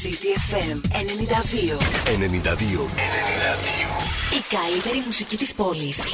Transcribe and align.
CTFM 0.00 0.80
92. 0.90 1.76
92. 2.06 2.16
92. 2.16 2.88
Η 4.36 4.56
καλύτερη 4.56 5.02
μουσική 5.06 5.36
της 5.36 5.54
πόλης. 5.54 6.04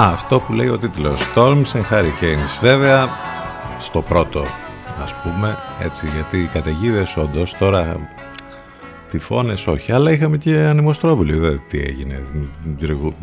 Trouble 0.00 0.16
calls. 0.16 0.20
Αυτό 0.30 0.40
που 0.40 0.52
λέει 0.52 0.68
ο 0.68 0.78
τίτλος. 0.78 1.20
Storms 1.34 1.72
and 1.72 1.84
Hurricanes. 1.90 2.58
Βέβαια 2.60 3.08
στο 3.78 4.02
πρώτο 4.02 4.44
ας 5.02 5.14
πούμε 5.22 5.56
έτσι 5.82 6.06
γιατί 6.14 6.38
οι 6.38 6.46
καταιγίδες 6.46 7.16
όντως 7.16 7.56
τώρα 7.58 8.10
τυφώνες 9.08 9.66
όχι. 9.66 9.92
Αλλά 9.92 10.12
είχαμε 10.12 10.36
και 10.36 10.56
ανεμοστρόβιλο 10.56 11.34
είδατε 11.34 11.62
τι 11.68 11.78
έγινε 11.78 12.22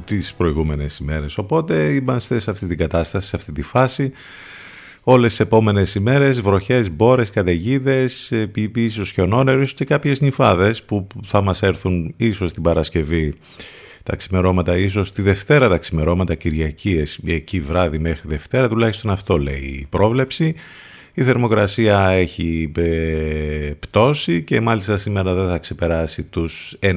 τις 0.06 0.34
προηγούμενες 0.34 0.98
ημέρες. 0.98 1.38
Οπότε 1.38 1.76
είμαστε 1.76 2.40
σε 2.40 2.50
αυτή 2.52 2.68
την 2.68 2.78
κατάσταση 2.78 3.28
σε 3.28 3.36
αυτή 3.36 3.52
τη 3.52 3.62
φάση. 3.62 4.12
Όλες 5.04 5.30
τις 5.30 5.40
επόμενες 5.40 5.96
ημέρες 5.96 6.42
βροχές, 6.42 6.92
μπόρες, 6.92 7.30
καταιγίδες 7.30 8.32
ε, 8.32 8.52
ίσως 8.76 9.12
χιονόνερους 9.12 9.74
και 9.74 9.86
κάποιες 9.86 10.22
νυφάδες 10.22 10.84
που 10.84 11.08
θα 11.24 11.42
μας 11.42 11.64
έρθουν 11.64 12.14
ίσως 12.18 12.52
την 12.52 12.64
Παρασκευή 12.64 13.34
τα 14.08 14.16
ξημερώματα, 14.16 14.78
ίσως 14.78 15.12
τη 15.12 15.22
Δευτέρα 15.22 15.70
τα 15.70 15.78
ξημερώματα, 15.78 16.36
Κυριακίες, 16.36 17.20
εκεί 17.26 17.60
βράδυ 17.60 18.00
μέχρι 18.00 18.28
Δευτέρα, 18.28 18.70
τουλάχιστον 18.70 19.12
αυτό 19.12 19.38
λέει 19.38 19.78
η 19.80 19.88
πρόβλεψη. 19.90 20.56
Η 21.14 21.24
θερμοκρασία 21.24 22.10
έχει 22.10 22.72
ε, 22.78 23.72
πτώσει 23.80 24.44
και 24.44 24.62
μάλιστα 24.62 24.98
σήμερα 24.98 25.34
δεν 25.34 25.48
θα 25.48 25.58
ξεπεράσει 25.58 26.24
τους 26.24 26.78
9 26.80 26.94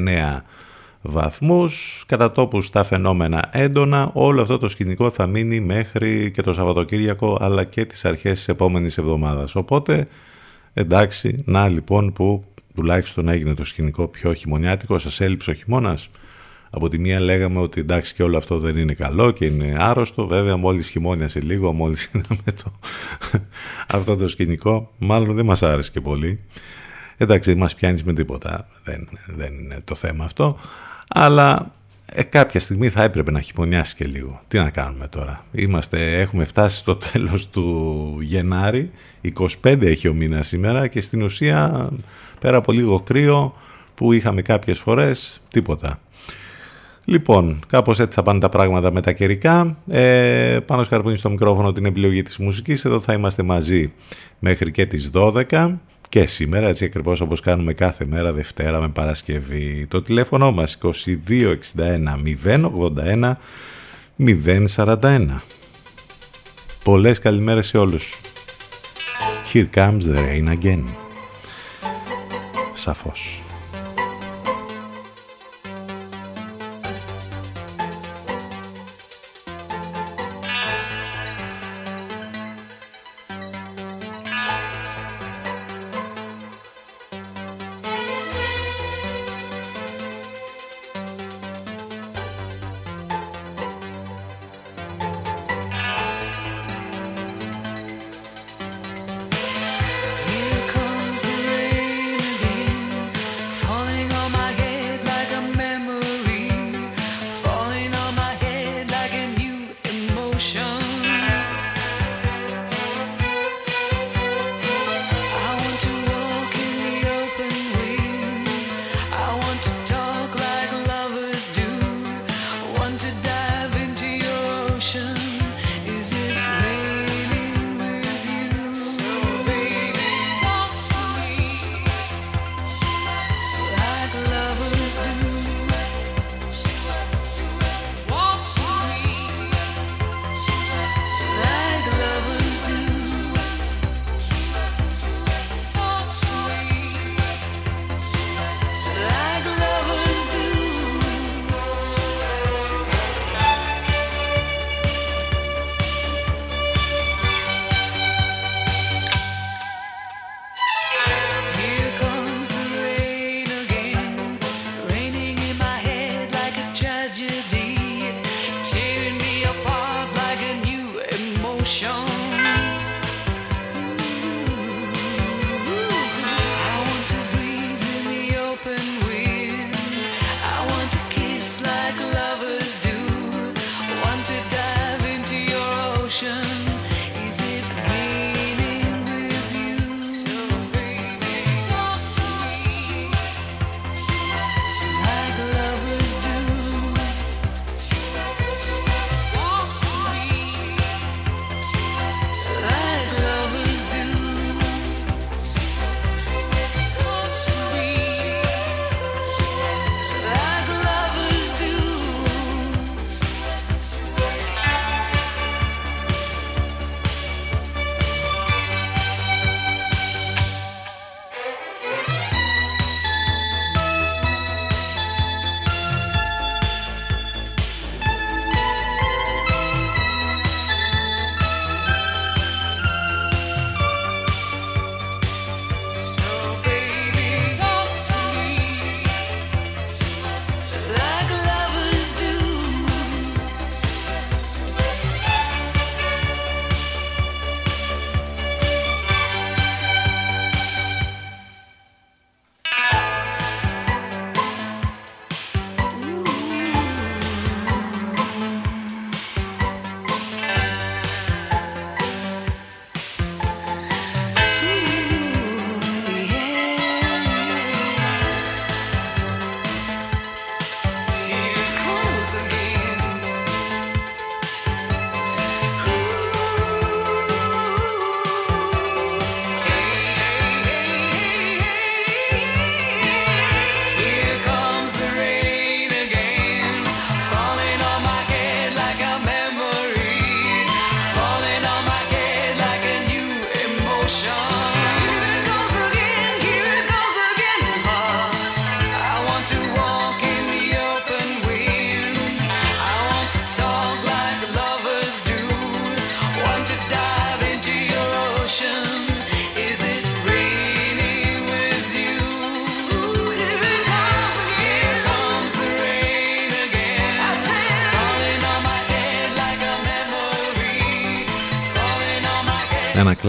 βαθμούς. 1.03 2.05
Κατά 2.07 2.33
τόπους 2.33 2.71
τα 2.71 2.85
φαινόμενα 2.85 3.49
έντονα, 3.53 4.11
όλο 4.13 4.43
αυτό 4.43 4.59
το 4.59 4.69
σκηνικό 4.69 5.11
θα 5.11 5.27
μείνει 5.27 5.61
μέχρι 5.61 6.31
και 6.31 6.43
το 6.43 6.53
Σαββατοκύριακο 6.53 7.39
αλλά 7.41 7.65
και 7.65 7.85
τις 7.85 8.05
αρχές 8.05 8.33
της 8.33 8.49
επόμενης 8.49 8.99
εβδομάδας. 8.99 9.55
Οπότε 9.55 10.09
εντάξει, 10.73 11.43
να 11.47 11.69
λοιπόν 11.69 12.13
που 12.13 12.45
τουλάχιστον 12.75 13.29
έγινε 13.29 13.55
το 13.55 13.65
σκηνικό 13.65 14.09
πιο 14.09 14.33
χειμωνιάτικο, 14.33 14.99
σας 14.99 15.21
έλειψε 15.21 15.51
ο 15.51 15.55
χειμώνας. 15.55 16.11
Από 16.71 16.89
τη 16.89 16.99
μία 16.99 17.21
λέγαμε 17.21 17.59
ότι 17.59 17.81
εντάξει 17.81 18.15
και 18.15 18.23
όλο 18.23 18.37
αυτό 18.37 18.59
δεν 18.59 18.77
είναι 18.77 18.95
καλό 18.95 19.31
και 19.31 19.45
είναι 19.45 19.77
άρρωστο. 19.79 20.27
Βέβαια 20.27 20.57
μόλις 20.57 20.89
χειμώνιασε 20.89 21.41
λίγο, 21.41 21.73
μόλις 21.73 22.05
είδαμε 22.13 22.53
το... 22.63 22.73
αυτό 23.89 24.17
το 24.17 24.29
σκηνικό, 24.29 24.93
μάλλον 24.99 25.35
δεν 25.35 25.45
μας 25.45 25.63
άρεσε 25.63 25.91
και 25.91 26.01
πολύ. 26.01 26.41
Εντάξει 27.17 27.51
δεν 27.51 27.59
μας 27.59 27.75
πιάνεις 27.75 28.05
με 28.05 28.13
τίποτα, 28.13 28.69
δεν, 28.85 29.09
δεν 29.27 29.59
είναι 29.59 29.81
το 29.85 29.95
θέμα 29.95 30.25
αυτό. 30.25 30.59
Αλλά 31.09 31.75
ε, 32.07 32.23
κάποια 32.23 32.61
στιγμή 32.61 32.89
θα 32.89 33.03
έπρεπε 33.03 33.31
να 33.31 33.41
χειμωνιάσει 33.41 33.95
και 33.95 34.05
λίγο. 34.05 34.41
Τι 34.49 34.59
να 34.59 34.71
κάνουμε 34.71 35.09
τώρα; 35.09 35.45
Είμαστε, 35.53 36.21
έχουμε 36.21 36.45
φτάσει 36.45 36.79
στο 36.79 36.97
τέλος 37.13 37.49
του 37.49 38.17
Γενάρη, 38.21 38.91
25 39.63 39.83
έχει 39.83 40.09
ο 40.09 40.15
μήνας 40.15 40.47
σήμερα 40.47 40.87
και 40.87 41.01
στην 41.01 41.23
ουσία 41.23 41.89
πέρα 42.41 42.57
από 42.57 42.73
λίγο 42.73 43.01
κρύο 43.01 43.55
που 43.95 44.13
είχαμε 44.13 44.43
κάποιες 44.43 44.79
φορές, 44.79 45.41
τίποτα. 45.51 46.01
Λοιπόν, 47.05 47.61
κάπως 47.67 48.01
έτσι 48.01 48.15
θα 48.15 48.23
πάνε 48.23 48.39
τα 48.39 48.49
πράγματα 48.49 48.93
με 48.93 49.01
τα 49.01 49.13
καιρικά. 49.13 49.77
Ε, 49.89 50.59
πάνω 50.67 50.85
σκαρβούνι 50.85 51.17
στο 51.17 51.31
μικρόφωνο 51.31 51.73
την 51.73 51.85
επιλογή 51.85 52.23
της 52.23 52.39
μουσικής. 52.39 52.85
Εδώ 52.85 53.01
θα 53.01 53.13
είμαστε 53.13 53.43
μαζί 53.43 53.93
μέχρι 54.39 54.71
και 54.71 54.87
τις 54.87 55.11
12 55.15 55.79
και 56.09 56.27
σήμερα, 56.27 56.69
έτσι 56.69 56.85
ακριβώς 56.85 57.21
όπως 57.21 57.41
κάνουμε 57.41 57.73
κάθε 57.73 58.05
μέρα 58.05 58.33
Δευτέρα 58.33 58.81
με 58.81 58.89
Παρασκευή. 58.89 59.87
Το 59.89 60.03
τηλέφωνο 60.03 60.53
μας 60.53 60.79
2261 60.79 62.17
081 62.97 63.37
041. 64.17 65.41
Πολλές 66.85 67.19
καλημέρες 67.19 67.67
σε 67.67 67.79
όλους. 67.79 68.21
Here 69.53 69.67
comes 69.75 70.01
the 70.03 70.17
rain 70.17 70.59
again. 70.59 70.83
Σαφώς. 72.73 73.43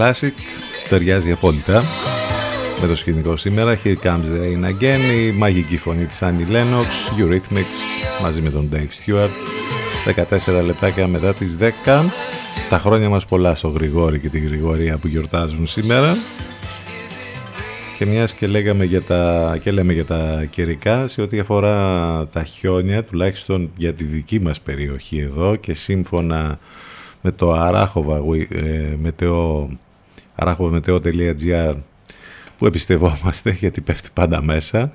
Classic 0.01 0.31
ταιριάζει 0.89 1.31
απόλυτα 1.31 1.84
με 2.81 2.88
το 2.88 2.96
σκηνικό 2.96 3.36
σήμερα. 3.36 3.79
Here 3.84 3.96
Comes 4.03 4.08
the 4.08 4.41
Rain 4.41 4.65
Again 4.65 5.00
η 5.27 5.31
μαγική 5.31 5.77
φωνή 5.77 6.05
της 6.05 6.20
Annie 6.22 6.51
Lennox 6.51 7.20
Eurythmics 7.20 8.22
μαζί 8.22 8.41
με 8.41 8.50
τον 8.50 8.70
Dave 8.74 8.77
Stewart. 8.77 9.29
14 10.50 10.63
λεπτάκια 10.65 11.08
μετά 11.08 11.34
τις 11.34 11.58
10 11.60 11.63
τα 12.70 12.79
χρόνια 12.79 13.10
μας 13.10 13.25
πολλά 13.25 13.55
στο 13.55 13.67
Γρηγόρη 13.67 14.20
και 14.20 14.29
την 14.29 14.43
Γρηγορία 14.48 14.98
που 14.98 15.08
γιορτάζουν 15.08 15.65
σήμερα. 15.65 16.17
Και 17.98 18.05
μιας 18.05 18.34
και, 18.34 18.48
λέγαμε 18.48 18.86
για 18.86 19.01
τα, 19.01 19.58
και 19.63 19.72
λέμε 19.72 19.93
για 19.93 20.05
τα 20.05 20.46
καιρικά 20.50 21.08
σε 21.08 21.22
ό,τι 21.22 21.39
αφορά 21.39 22.27
τα 22.31 22.43
χιόνια 22.43 23.03
τουλάχιστον 23.03 23.72
για 23.75 23.93
τη 23.93 24.03
δική 24.03 24.39
μας 24.39 24.62
περιοχή 24.62 25.20
εδώ 25.20 25.55
και 25.55 25.74
σύμφωνα 25.74 26.60
με 27.22 27.31
το 27.31 27.51
Αράχοβα 27.51 28.22
ε, 28.50 28.96
μετεό 29.01 29.70
arachomετeo.gr 30.41 31.75
που 32.57 32.65
εμπιστευόμαστε 32.65 33.51
γιατί 33.51 33.81
πέφτει 33.81 34.10
πάντα 34.13 34.43
μέσα 34.43 34.91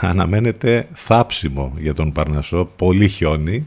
αναμένεται 0.00 0.88
θάψιμο 0.92 1.72
για 1.78 1.94
τον 1.94 2.12
Παρνασσό, 2.12 2.70
πολύ 2.76 3.08
χιόνι. 3.08 3.66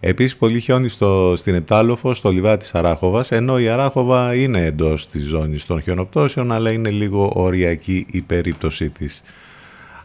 Επίσης 0.00 0.36
πολύ 0.36 0.60
χιόνι 0.60 0.88
στο, 0.88 1.32
στην 1.36 1.54
Επτάλοφο, 1.54 2.14
στο 2.14 2.30
λιβά 2.30 2.56
της 2.56 2.74
Αράχοβας, 2.74 3.32
ενώ 3.32 3.58
η 3.58 3.68
Αράχοβα 3.68 4.34
είναι 4.34 4.64
εντός 4.64 5.08
της 5.08 5.24
ζώνης 5.24 5.66
των 5.66 5.82
χιονοπτώσεων, 5.82 6.52
αλλά 6.52 6.70
είναι 6.70 6.90
λίγο 6.90 7.32
οριακή 7.34 8.06
η 8.10 8.20
περίπτωσή 8.20 8.90
της. 8.90 9.22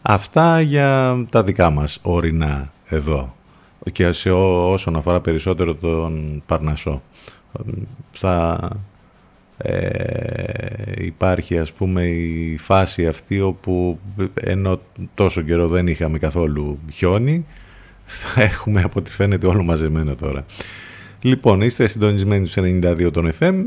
Αυτά 0.02 0.60
για 0.60 1.16
τα 1.30 1.42
δικά 1.42 1.70
μας 1.70 1.98
ορεινά 2.02 2.72
εδώ 2.86 3.34
και 3.92 4.12
σε 4.12 4.30
όσον 4.30 4.96
αφορά 4.96 5.20
περισσότερο 5.20 5.74
τον 5.74 6.42
Παρνασσό. 6.46 7.02
Θα 8.12 8.58
ε, 9.62 11.04
υπάρχει 11.04 11.58
ας 11.58 11.72
πούμε 11.72 12.06
η 12.06 12.56
φάση 12.56 13.06
αυτή 13.06 13.40
όπου 13.40 13.98
ενώ 14.34 14.80
τόσο 15.14 15.42
καιρό 15.42 15.68
δεν 15.68 15.86
είχαμε 15.86 16.18
καθόλου 16.18 16.78
χιόνι 16.92 17.46
θα 18.10 18.42
έχουμε 18.42 18.80
από 18.80 18.98
ό,τι 18.98 19.10
φαίνεται 19.10 19.46
όλο 19.46 19.62
μαζεμένο 19.62 20.14
τώρα. 20.14 20.44
Λοιπόν, 21.20 21.60
είστε 21.60 21.88
συντονισμένοι 21.88 22.46
στους 22.46 22.64
92 22.66 23.10
των 23.12 23.32
FM 23.40 23.64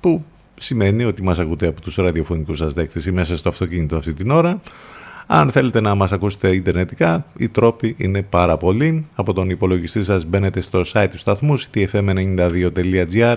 που 0.00 0.24
σημαίνει 0.58 1.04
ότι 1.04 1.22
μας 1.22 1.38
ακούτε 1.38 1.66
από 1.66 1.80
τους 1.80 1.96
ραδιοφωνικούς 1.96 2.58
σας 2.58 2.72
δέκτες 2.72 3.06
ή 3.06 3.12
μέσα 3.12 3.36
στο 3.36 3.48
αυτοκίνητο 3.48 3.96
αυτή 3.96 4.14
την 4.14 4.30
ώρα. 4.30 4.60
Αν 5.26 5.50
θέλετε 5.50 5.80
να 5.80 5.94
μας 5.94 6.12
ακούσετε 6.12 6.54
ιντερνετικά, 6.54 7.26
οι 7.36 7.48
τρόποι 7.48 7.94
είναι 7.98 8.22
πάρα 8.22 8.56
πολλοί. 8.56 9.06
Από 9.14 9.32
τον 9.32 9.50
υπολογιστή 9.50 10.02
σας 10.02 10.24
μπαίνετε 10.24 10.60
στο 10.60 10.82
site 10.92 11.08
του 11.10 11.18
σταθμού 11.18 11.60
ctfm92.gr 11.60 13.36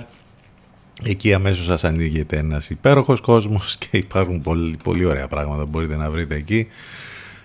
Εκεί 1.03 1.33
αμέσως 1.33 1.65
σας 1.65 1.83
ανοίγεται 1.83 2.37
ένας 2.37 2.69
υπέροχος 2.69 3.21
κόσμος 3.21 3.77
και 3.77 3.97
υπάρχουν 3.97 4.41
πολύ, 4.41 4.77
πολύ 4.83 5.05
ωραία 5.05 5.27
πράγματα 5.27 5.63
που 5.63 5.69
μπορείτε 5.69 5.95
να 5.95 6.11
βρείτε 6.11 6.35
εκεί. 6.35 6.67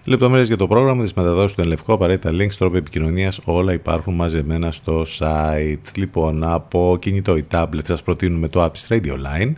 Λεπτομέρειες 0.04 0.46
για 0.46 0.56
το 0.56 0.66
πρόγραμμα 0.66 1.02
της 1.02 1.12
μεταδόσης 1.14 1.52
του 1.52 1.60
Ενλευκό, 1.60 1.92
απαραίτητα 1.92 2.30
links, 2.30 2.54
τρόπο 2.58 2.76
επικοινωνίας, 2.76 3.40
όλα 3.44 3.72
υπάρχουν 3.72 4.14
μαζεμένα 4.14 4.70
στο 4.70 5.06
site. 5.18 5.96
Λοιπόν, 5.96 6.44
από 6.44 6.96
κινητό 7.00 7.36
ή 7.36 7.46
tablet 7.50 7.84
σας 7.84 8.02
προτείνουμε 8.02 8.48
το 8.48 8.64
Apps 8.64 8.94
Radio 8.94 9.12
Line, 9.12 9.52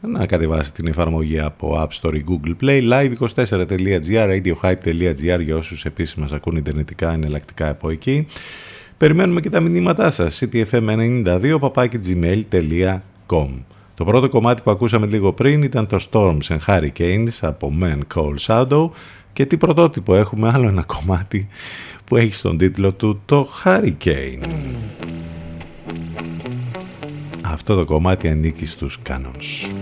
να 0.00 0.26
κατεβάσετε 0.26 0.82
την 0.82 0.90
εφαρμογή 0.90 1.40
από 1.40 1.82
App 1.82 2.00
Store 2.00 2.14
ή 2.14 2.24
Google 2.28 2.64
Play, 2.64 2.92
live24.gr, 2.92 4.40
radiohype.gr 4.42 5.40
για 5.40 5.56
όσους 5.56 5.84
επίσης 5.84 6.14
μας 6.14 6.32
ακούν 6.32 6.56
ιντερνετικά 6.56 7.12
εναλλακτικά 7.12 7.68
από 7.68 7.90
εκεί. 7.90 8.26
Περιμένουμε 8.96 9.40
και 9.40 9.50
τα 9.50 9.60
μηνύματά 9.60 10.10
σας, 10.10 10.42
ctfm92, 10.42 11.56
το 13.94 14.04
πρώτο 14.04 14.28
κομμάτι 14.28 14.62
που 14.62 14.70
ακούσαμε 14.70 15.06
λίγο 15.06 15.32
πριν 15.32 15.62
ήταν 15.62 15.86
το 15.86 16.06
Storms 16.10 16.46
and 16.48 16.58
Hurricanes 16.66 17.38
από 17.40 17.72
Men 17.82 17.98
Cold 18.14 18.36
Shadow 18.46 18.90
και 19.32 19.46
τι 19.46 19.56
πρωτότυπο 19.56 20.14
έχουμε 20.14 20.50
άλλο 20.54 20.68
ένα 20.68 20.82
κομμάτι 20.82 21.48
που 22.04 22.16
έχει 22.16 22.34
στον 22.34 22.58
τίτλο 22.58 22.92
του 22.92 23.20
το 23.24 23.48
Hurricane. 23.64 24.48
Αυτό 27.44 27.76
το 27.76 27.84
κομμάτι 27.84 28.28
ανήκει 28.28 28.66
στους 28.66 28.98
Canons. 29.08 29.74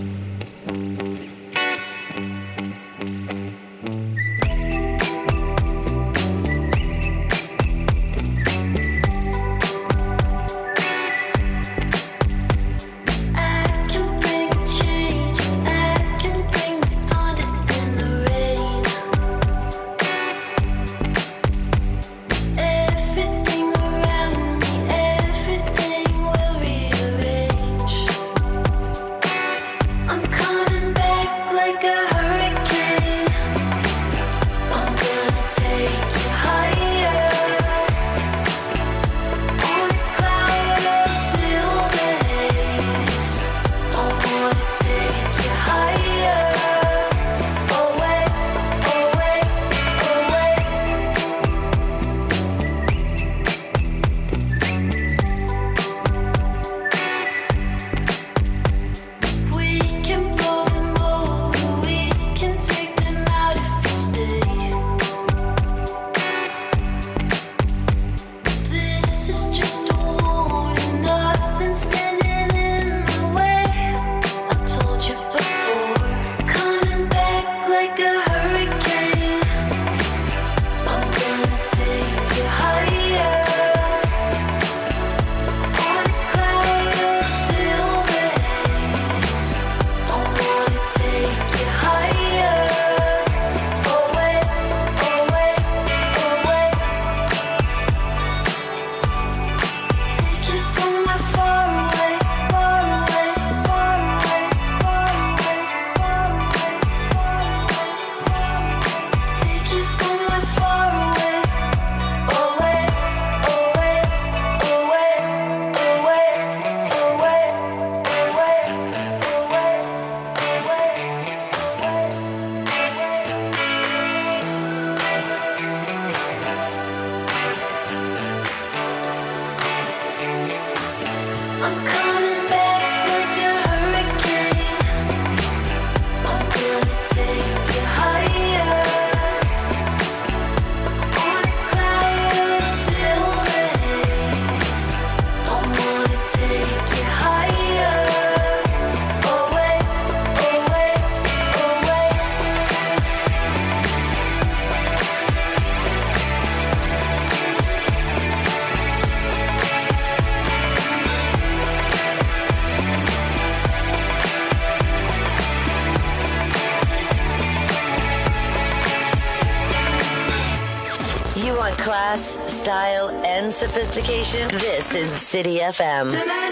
City 175.33 175.57
FM. 175.57 176.11
Tonight, 176.11 176.42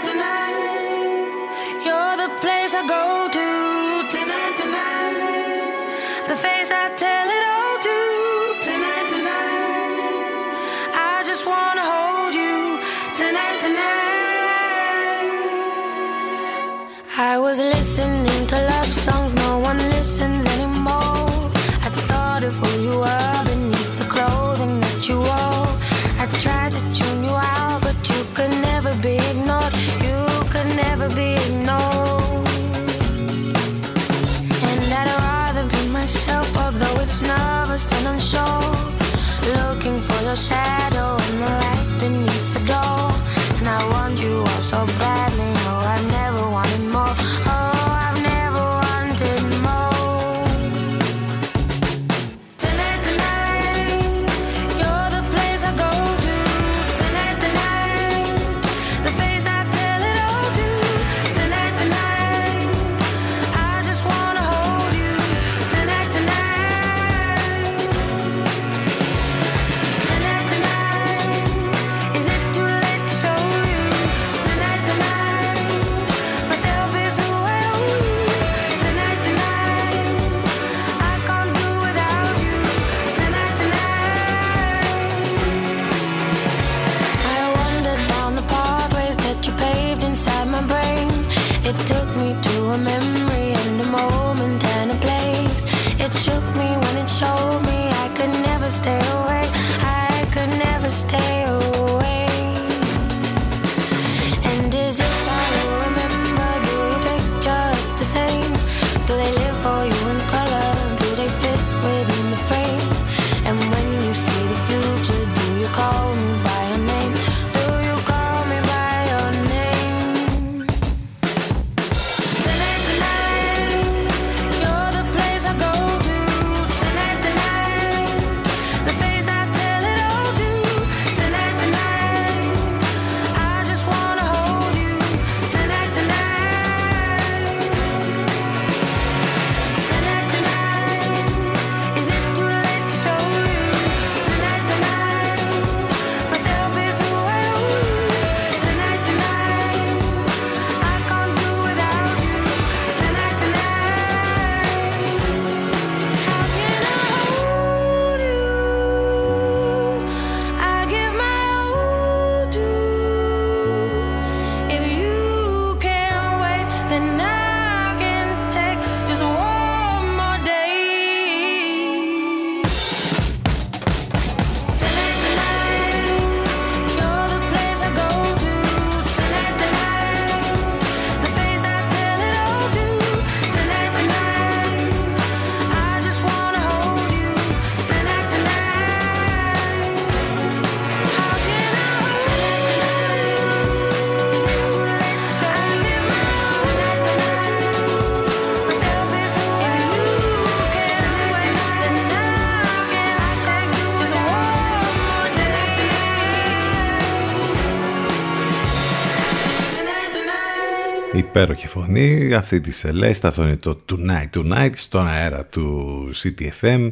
υπέροχη 211.31 211.67
φωνή 211.67 212.33
αυτή 212.33 212.61
της 212.61 212.77
Σελέστα, 212.77 213.27
αυτό 213.27 213.43
είναι 213.43 213.57
το 213.57 213.79
Tonight 213.89 214.39
Tonight 214.39 214.71
στον 214.73 215.07
αέρα 215.07 215.45
του 215.45 216.09
CTFM. 216.13 216.91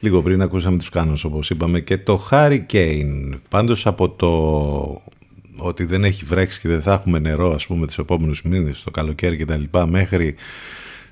Λίγο 0.00 0.22
πριν 0.22 0.42
ακούσαμε 0.42 0.78
τους 0.78 0.88
κάνους 0.88 1.24
όπως 1.24 1.50
είπαμε 1.50 1.80
και 1.80 1.98
το 1.98 2.28
Hurricane. 2.30 3.38
Πάντως 3.50 3.86
από 3.86 4.08
το 4.08 4.30
ότι 5.56 5.84
δεν 5.84 6.04
έχει 6.04 6.24
βρέξει 6.24 6.60
και 6.60 6.68
δεν 6.68 6.82
θα 6.82 6.92
έχουμε 6.92 7.18
νερό 7.18 7.54
ας 7.54 7.66
πούμε 7.66 7.86
τις 7.86 7.98
επόμενους 7.98 8.42
μήνες, 8.42 8.82
το 8.82 8.90
καλοκαίρι 8.90 9.36
και 9.36 9.44
τα 9.44 9.56
λοιπά 9.56 9.86
μέχρι 9.86 10.34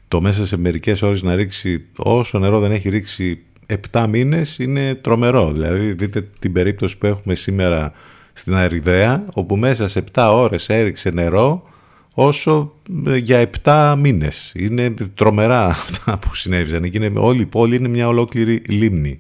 το 0.08 0.20
μέσα 0.20 0.46
σε 0.46 0.56
μερικές 0.56 1.02
ώρες 1.02 1.22
να 1.22 1.34
ρίξει 1.34 1.84
όσο 1.96 2.38
νερό 2.38 2.60
δεν 2.60 2.72
έχει 2.72 2.88
ρίξει 2.88 3.42
7 3.90 4.06
μήνες 4.08 4.58
είναι 4.58 4.94
τρομερό. 4.94 5.52
Δηλαδή 5.52 5.92
δείτε 5.92 6.28
την 6.38 6.52
περίπτωση 6.52 6.98
που 6.98 7.06
έχουμε 7.06 7.34
σήμερα 7.34 7.92
στην 8.32 8.54
Αριδαία 8.54 9.24
όπου 9.34 9.56
μέσα 9.56 9.88
σε 9.88 10.04
7 10.14 10.28
ώρες 10.32 10.68
έριξε 10.68 11.10
νερό 11.10 11.72
όσο 12.14 12.72
ε, 13.07 13.16
για 13.16 13.50
7 13.64 13.94
μήνες. 13.98 14.53
Είναι 14.57 14.94
τρομερά 15.14 15.64
αυτά 15.87 16.18
που 16.18 16.35
συνέβησαν. 16.35 16.85
Είναι, 16.85 17.12
όλη 17.14 17.40
η 17.40 17.46
πόλη 17.46 17.77
είναι 17.77 17.88
μια 17.88 18.09
ολόκληρη 18.09 18.62
λίμνη. 18.68 19.18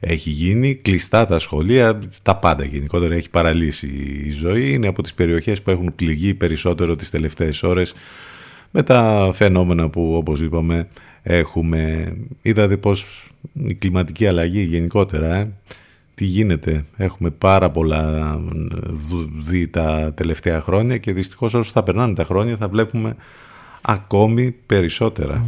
Έχει 0.00 0.30
γίνει 0.30 0.74
κλειστά 0.74 1.24
τα 1.24 1.38
σχολεία, 1.38 1.98
τα 2.22 2.36
πάντα 2.36 2.64
γενικότερα 2.64 3.14
έχει 3.14 3.30
παραλύσει 3.30 3.86
η 4.26 4.30
ζωή. 4.30 4.72
Είναι 4.72 4.86
από 4.86 5.02
τις 5.02 5.14
περιοχές 5.14 5.62
που 5.62 5.70
έχουν 5.70 5.94
πληγεί 5.94 6.34
περισσότερο 6.34 6.96
τις 6.96 7.10
τελευταίες 7.10 7.62
ώρες 7.62 7.94
με 8.70 8.82
τα 8.82 9.30
φαινόμενα 9.34 9.88
που 9.88 10.14
όπως 10.14 10.40
είπαμε 10.40 10.88
έχουμε. 11.22 12.12
Είδατε 12.42 12.76
πως 12.76 13.28
η 13.52 13.74
κλιματική 13.74 14.26
αλλαγή 14.26 14.62
γενικότερα 14.62 15.36
ε, 15.36 15.52
τι 16.20 16.26
γίνεται. 16.26 16.84
Έχουμε 16.96 17.30
πάρα 17.30 17.70
πολλά 17.70 18.36
δει 19.34 19.68
τα 19.68 20.12
τελευταία 20.14 20.60
χρόνια 20.60 20.98
και 20.98 21.12
δυστυχώς 21.12 21.54
όσο 21.54 21.72
θα 21.72 21.82
περνάνε 21.82 22.14
τα 22.14 22.24
χρόνια 22.24 22.56
θα 22.56 22.68
βλέπουμε 22.68 23.16
ακόμη 23.80 24.50
περισσότερα. 24.50 25.44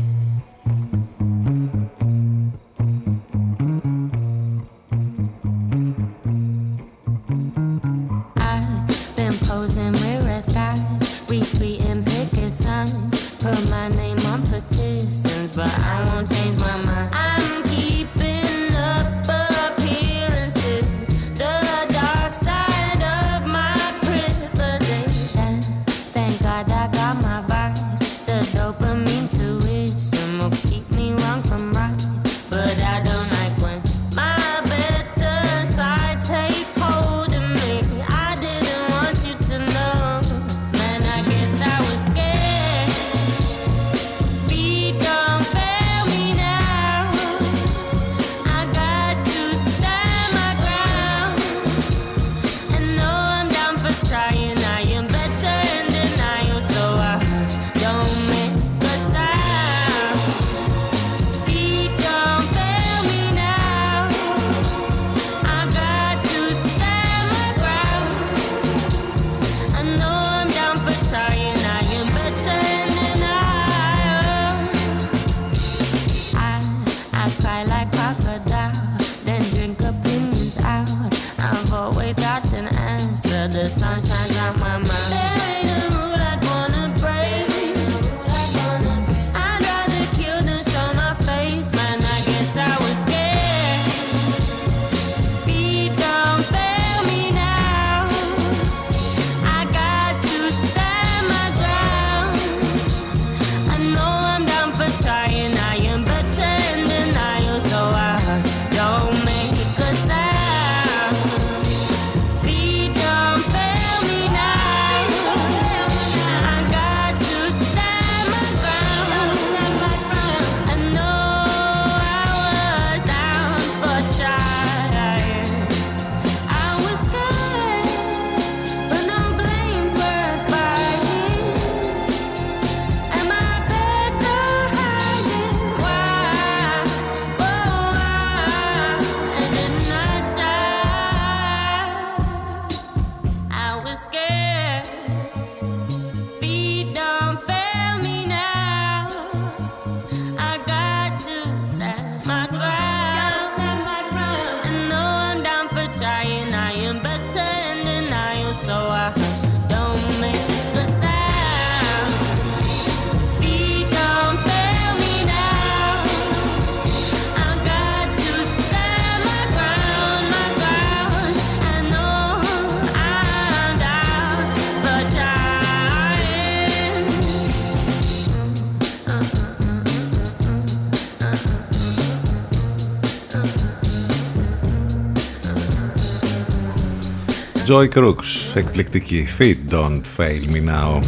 Joy 187.72 187.88
Crooks, 187.94 188.54
εκπληκτική. 188.54 189.26
Feet 189.38 189.72
Don't 189.72 190.00
Fail 190.16 190.54
Me 190.54 190.68
Now. 190.68 191.00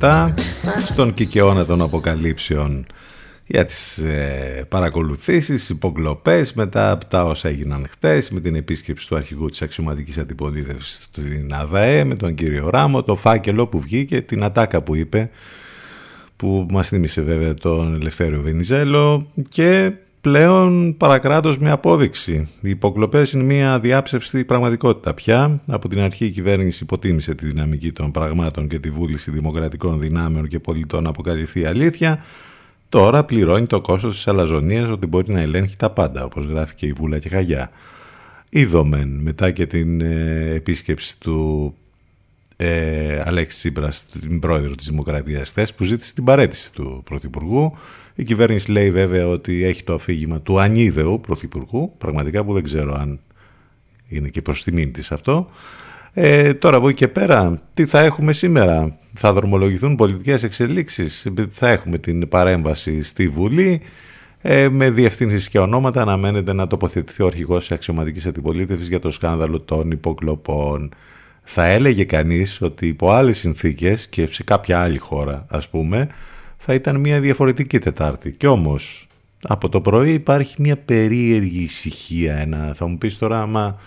10-27 0.00 0.34
στον 0.84 1.12
κικαιώνα 1.12 1.64
των 1.64 1.82
αποκαλύψεων. 1.82 2.86
Για 3.46 3.64
τις 3.64 3.98
ε, 3.98 4.66
παρακολουθήσεις, 4.68 5.68
υποκλοπές 5.68 6.52
μετά 6.52 6.90
από 6.90 7.04
τα 7.04 7.24
όσα 7.24 7.48
έγιναν 7.48 7.86
χτες 7.90 8.30
με 8.30 8.40
την 8.40 8.54
επίσκεψη 8.54 9.08
του 9.08 9.16
αρχηγού 9.16 9.48
της 9.48 9.62
αξιωματικής 9.62 10.18
αντιπολίτευσης 10.18 11.02
στην 11.02 11.54
ΑΔΑΕ 11.54 12.04
με 12.04 12.14
τον 12.14 12.34
κύριο 12.34 12.70
Ράμο, 12.70 13.02
το 13.02 13.16
φάκελο 13.16 13.66
που 13.66 13.80
βγήκε, 13.80 14.20
την 14.20 14.44
ατάκα 14.44 14.82
που 14.82 14.94
είπε 14.94 15.30
που 16.36 16.66
μας 16.70 16.88
θύμισε 16.88 17.22
βέβαια 17.22 17.54
τον 17.54 17.94
Ελευθέριο 17.94 18.40
Βενιζέλο 18.40 19.30
και 19.48 19.92
πλέον 20.22 20.96
παρακράτως 20.96 21.58
με 21.58 21.70
απόδειξη. 21.70 22.48
Οι 22.60 22.70
υποκλοπές 22.70 23.32
είναι 23.32 23.42
μια 23.42 23.80
διάψευστη 23.80 24.44
πραγματικότητα 24.44 25.14
πια. 25.14 25.60
Από 25.66 25.88
την 25.88 26.00
αρχή 26.00 26.24
η 26.24 26.30
κυβέρνηση 26.30 26.82
υποτίμησε 26.82 27.34
τη 27.34 27.46
δυναμική 27.46 27.92
των 27.92 28.10
πραγμάτων 28.10 28.68
και 28.68 28.78
τη 28.78 28.90
βούληση 28.90 29.30
δημοκρατικών 29.30 30.00
δυνάμεων 30.00 30.48
και 30.48 30.58
πολιτών 30.58 31.02
να 31.02 31.08
αποκαλυφθεί 31.08 31.64
αλήθεια. 31.64 32.24
Τώρα 32.88 33.24
πληρώνει 33.24 33.66
το 33.66 33.80
κόστος 33.80 34.14
της 34.14 34.28
αλαζονίας 34.28 34.90
ότι 34.90 35.06
μπορεί 35.06 35.32
να 35.32 35.40
ελέγχει 35.40 35.76
τα 35.76 35.90
πάντα, 35.90 36.24
όπως 36.24 36.44
γράφει 36.44 36.74
και 36.74 36.86
η 36.86 36.92
Βούλα 36.92 37.18
και 37.18 37.28
Χαγιά. 37.28 37.70
Είδομεν 38.50 39.08
μετά 39.08 39.50
και 39.50 39.66
την 39.66 40.00
ε, 40.00 40.50
επίσκεψη 40.54 41.18
του 41.18 41.74
ε, 42.56 43.22
Αλέξη 43.24 43.56
Τσίπρας, 43.56 44.06
την 44.06 44.38
πρόεδρο 44.38 44.74
της 44.74 44.86
Δημοκρατίας 44.86 45.50
χθες, 45.50 45.74
που 45.74 45.84
ζήτησε 45.84 46.14
την 46.14 46.24
παρέτηση 46.24 46.72
του 46.72 47.02
Πρωθυπουργού. 47.04 47.76
Η 48.14 48.22
κυβέρνηση 48.22 48.70
λέει 48.70 48.90
βέβαια 48.90 49.28
ότι 49.28 49.64
έχει 49.64 49.84
το 49.84 49.94
αφήγημα 49.94 50.40
του 50.40 50.60
ανίδεου 50.60 51.20
Πρωθυπουργού, 51.20 51.94
πραγματικά 51.98 52.44
που 52.44 52.52
δεν 52.52 52.62
ξέρω 52.62 52.94
αν 52.94 53.20
είναι 54.08 54.28
και 54.28 54.42
προς 54.42 54.64
τιμήν 54.64 54.92
της 54.92 55.12
αυτό. 55.12 55.50
Ε, 56.12 56.54
τώρα 56.54 56.76
από 56.76 56.88
εκεί 56.88 56.96
και 56.96 57.08
πέρα, 57.08 57.62
τι 57.74 57.86
θα 57.86 58.00
έχουμε 58.00 58.32
σήμερα; 58.32 58.98
Θα 59.14 59.32
δρομολογηθούν 59.32 59.96
πολιτικές 59.96 60.42
εξελίξεις; 60.42 61.32
Θα 61.52 61.68
έχουμε 61.68 61.98
την 61.98 62.28
παρέμβαση 62.28 63.02
στη 63.02 63.28
Βουλή. 63.28 63.80
Ε, 64.44 64.68
με 64.68 64.90
διευθύνσεις 64.90 65.48
και 65.48 65.58
ονόματα 65.58 66.02
αναμένεται 66.02 66.52
να 66.52 66.66
τοποθετηθεί 66.66 67.22
ο 67.22 67.26
αρχηγός 67.26 67.60
της 67.60 67.72
αξιωματικής 67.72 68.26
αντιπολίτευσης 68.26 68.88
για 68.88 68.98
το 68.98 69.10
σκάνδαλο 69.10 69.60
των 69.60 69.90
υποκλοπών. 69.90 70.94
Θα 71.42 71.66
έλεγε 71.66 72.04
κανείς 72.04 72.62
ότι 72.62 72.86
υπό 72.86 73.10
άλλες 73.10 73.38
συνθήκες 73.38 74.08
και 74.08 74.26
σε 74.30 74.42
κάποια 74.42 74.80
άλλη 74.80 74.98
χώρα 74.98 75.46
ας 75.48 75.68
πούμε 75.68 76.08
θα 76.64 76.74
ήταν 76.74 77.00
μια 77.00 77.20
διαφορετική 77.20 77.78
Τετάρτη. 77.78 78.32
Και 78.32 78.46
όμως 78.46 79.06
από 79.42 79.68
το 79.68 79.80
πρωί 79.80 80.12
υπάρχει 80.12 80.54
μια 80.58 80.76
περίεργη 80.76 81.62
ησυχία. 81.62 82.36
Ένα, 82.36 82.72
θα 82.76 82.86
μου 82.86 82.98
πεις 82.98 83.18
τώρα 83.18 83.40
άμα 83.40 83.80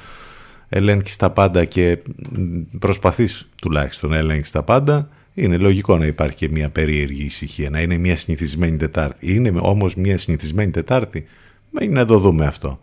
ελέγχεις 0.70 1.16
τα 1.16 1.30
πάντα 1.30 1.66
και 1.66 1.98
προσπαθείς 2.80 3.50
τουλάχιστον 3.62 4.10
να 4.10 4.18
ελέγχεις 4.18 4.52
τα 4.52 4.64
πάντα 4.64 5.10
είναι 5.34 5.58
λογικό 5.58 5.98
να 5.98 6.06
υπάρχει 6.06 6.38
και 6.38 6.50
μια 6.50 6.70
περίεργη 6.70 7.24
ησυχία, 7.24 7.70
να 7.70 7.82
είναι 7.82 7.98
μια 7.98 8.16
συνηθισμένη 8.16 8.78
Τετάρτη. 8.78 9.34
Είναι 9.34 9.52
όμως 9.60 9.96
μια 9.96 10.18
συνηθισμένη 10.18 10.72
Τετάρτη; 10.72 11.26
Μένει 11.70 11.92
να 11.92 12.06
το 12.06 12.20
δούμε 12.20 12.46
αυτό. 12.46 12.80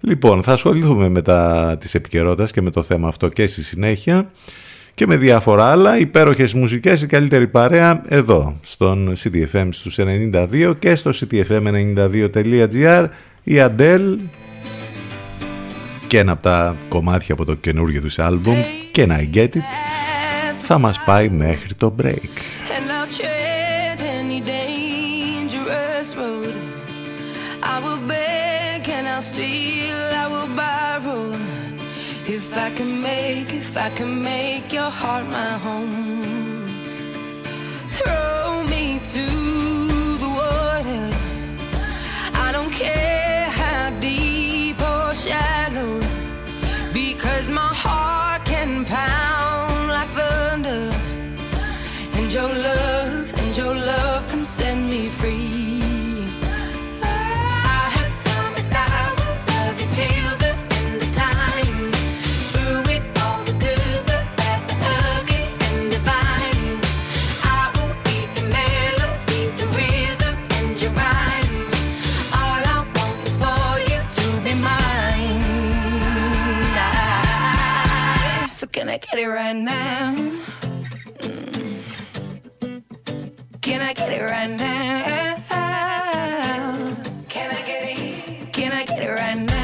Λοιπόν, 0.00 0.42
θα 0.42 0.52
ασχοληθούμε 0.52 1.08
με 1.08 1.22
τα 1.22 1.76
της 1.80 1.94
επικαιρότητα 1.94 2.44
και 2.44 2.62
με 2.62 2.70
το 2.70 2.82
θέμα 2.82 3.08
αυτό 3.08 3.28
και 3.28 3.46
στη 3.46 3.62
συνέχεια 3.62 4.30
και 5.00 5.06
με 5.06 5.16
διάφορα 5.16 5.70
άλλα 5.70 5.98
υπέροχες 5.98 6.54
μουσικές, 6.54 7.02
η 7.02 7.06
καλύτερη 7.06 7.46
παρέα 7.46 8.02
εδώ 8.08 8.56
στον 8.62 9.12
CTFM 9.22 9.68
στους 9.70 9.98
92 9.98 10.74
και 10.78 10.94
στο 10.94 11.10
ctfm92.gr 11.14 13.06
η 13.42 13.54
Adele 13.58 14.16
και 16.06 16.18
ένα 16.18 16.32
από 16.32 16.42
τα 16.42 16.76
κομμάτια 16.88 17.34
από 17.34 17.44
το 17.44 17.54
καινούργιο 17.54 18.00
του 18.00 18.22
άλμπουμ 18.22 18.56
και 18.92 19.06
I 19.08 19.36
Get 19.36 19.48
It 19.48 19.60
θα 20.58 20.78
μας 20.78 21.00
πάει 21.04 21.28
μέχρι 21.28 21.74
το 21.74 21.94
break. 22.02 22.34
If 32.38 32.56
I 32.66 32.70
can 32.78 32.92
make, 33.08 33.48
if 33.62 33.76
I 33.86 33.88
can 33.98 34.12
make 34.22 34.49
heart 34.90 35.26
my 35.26 35.52
home, 35.58 36.66
it 79.20 79.26
right 79.26 79.56
now? 79.56 80.14
Mm. 81.18 81.82
Can 83.60 83.82
I 83.82 83.92
get 83.92 84.12
it 84.12 84.22
right 84.22 84.50
now? 84.50 85.36
Can 87.28 87.50
I 87.50 87.62
get 87.62 87.98
it? 87.98 88.52
Can 88.52 88.72
I 88.72 88.84
get 88.84 89.02
it 89.02 89.10
right 89.10 89.36
now? 89.36 89.59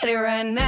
Get 0.00 0.10
it 0.10 0.14
right 0.16 0.46
now? 0.46 0.67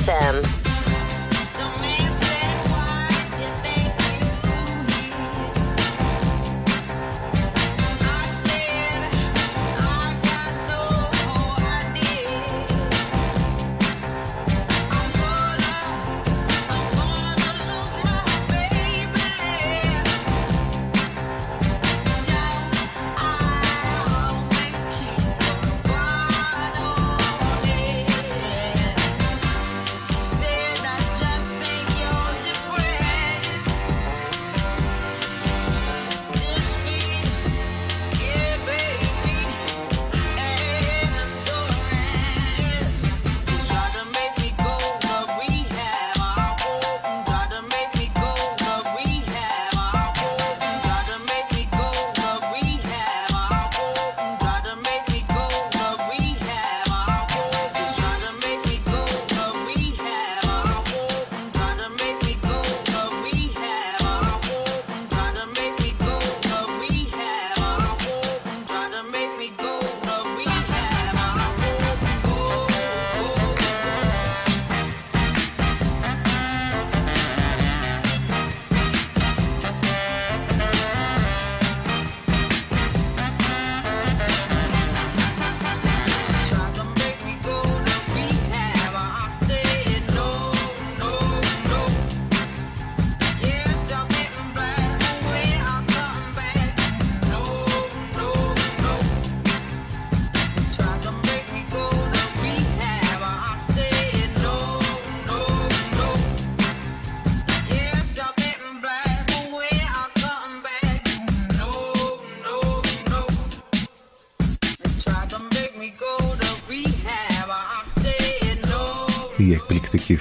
FM. 0.00 0.49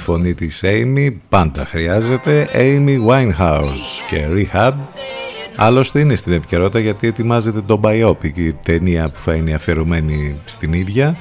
Φωνή 0.10 0.34
της 0.34 0.64
Amy 0.64 1.08
πάντα 1.30 1.66
χρειάζεται 1.66 2.48
Amy 2.54 2.98
Winehouse 3.08 4.04
και 4.10 4.26
Rehab 4.34 4.74
Άλλωστε 5.56 6.00
είναι 6.00 6.16
στην 6.16 6.34
επικαιρότητα 6.34 6.80
γιατί 6.80 7.08
ετοιμάζεται 7.08 7.62
το 7.62 7.80
biopic 7.84 8.36
η 8.36 8.54
ταινία 8.54 9.10
που 9.10 9.20
θα 9.20 9.34
είναι 9.34 9.54
αφιερωμένη 9.54 10.36
στην 10.46 10.74
ίδια 10.74 11.18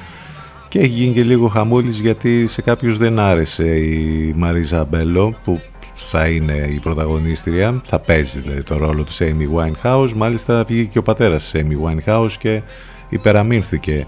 και 0.67 0.79
έχει 0.79 0.87
γίνει 0.87 1.13
και 1.13 1.23
λίγο 1.23 1.47
χαμούλης 1.47 1.99
γιατί 1.99 2.47
σε 2.47 2.61
κάποιους 2.61 2.97
δεν 2.97 3.19
άρεσε 3.19 3.77
η 3.77 4.33
Μαρίζα 4.37 4.83
Μπέλο 4.83 5.35
που 5.43 5.61
θα 5.95 6.27
είναι 6.27 6.67
η 6.69 6.79
πρωταγωνίστρια, 6.79 7.81
θα 7.85 7.99
παίζει 7.99 8.39
δηλαδή, 8.39 8.63
το 8.63 8.77
ρόλο 8.77 9.03
του 9.03 9.13
Amy 9.13 9.47
Winehouse. 9.57 10.11
Μάλιστα 10.15 10.63
βγήκε 10.67 10.89
και 10.91 10.99
ο 10.99 11.03
πατέρας 11.03 11.49
της 11.49 11.61
Amy 11.63 11.87
Winehouse 11.87 12.31
και 12.39 12.61
υπεραμείνθηκε 13.09 14.07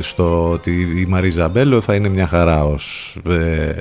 στο 0.00 0.50
ότι 0.50 1.00
η 1.00 1.06
Μαρίζα 1.06 1.48
Μπέλο 1.48 1.80
θα 1.80 1.94
είναι 1.94 2.08
μια 2.08 2.26
χαρά 2.26 2.64
ως 2.64 3.16
ε, 3.28 3.72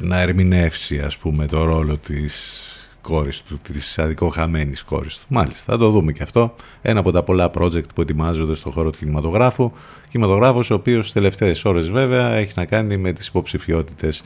να 0.00 0.20
ερμηνεύσει 0.20 0.98
ας 0.98 1.18
πούμε 1.18 1.46
το 1.46 1.64
ρόλο 1.64 1.96
της 1.96 2.64
κόρης 3.00 3.42
του, 3.42 3.58
της 3.72 3.98
αδικοχαμένης 3.98 4.82
κόρης 4.82 5.18
του. 5.18 5.24
Μάλιστα, 5.28 5.72
θα 5.72 5.78
το 5.78 5.90
δούμε 5.90 6.12
και 6.12 6.22
αυτό. 6.22 6.54
Ένα 6.82 7.00
από 7.00 7.10
τα 7.10 7.22
πολλά 7.22 7.50
project 7.58 7.94
που 7.94 8.00
ετοιμάζονται 8.00 8.54
στον 8.54 8.72
χώρο 8.72 8.90
του 8.90 8.98
κινηματογράφου. 8.98 9.72
Κινηματογράφος 10.10 10.70
ο 10.70 10.74
οποίος 10.74 11.00
στις 11.00 11.12
τελευταίες 11.12 11.64
ώρες 11.64 11.90
βέβαια 11.90 12.32
έχει 12.32 12.52
να 12.56 12.64
κάνει 12.64 12.96
με 12.96 13.12
τις 13.12 13.26
υποψηφιότητες 13.26 14.22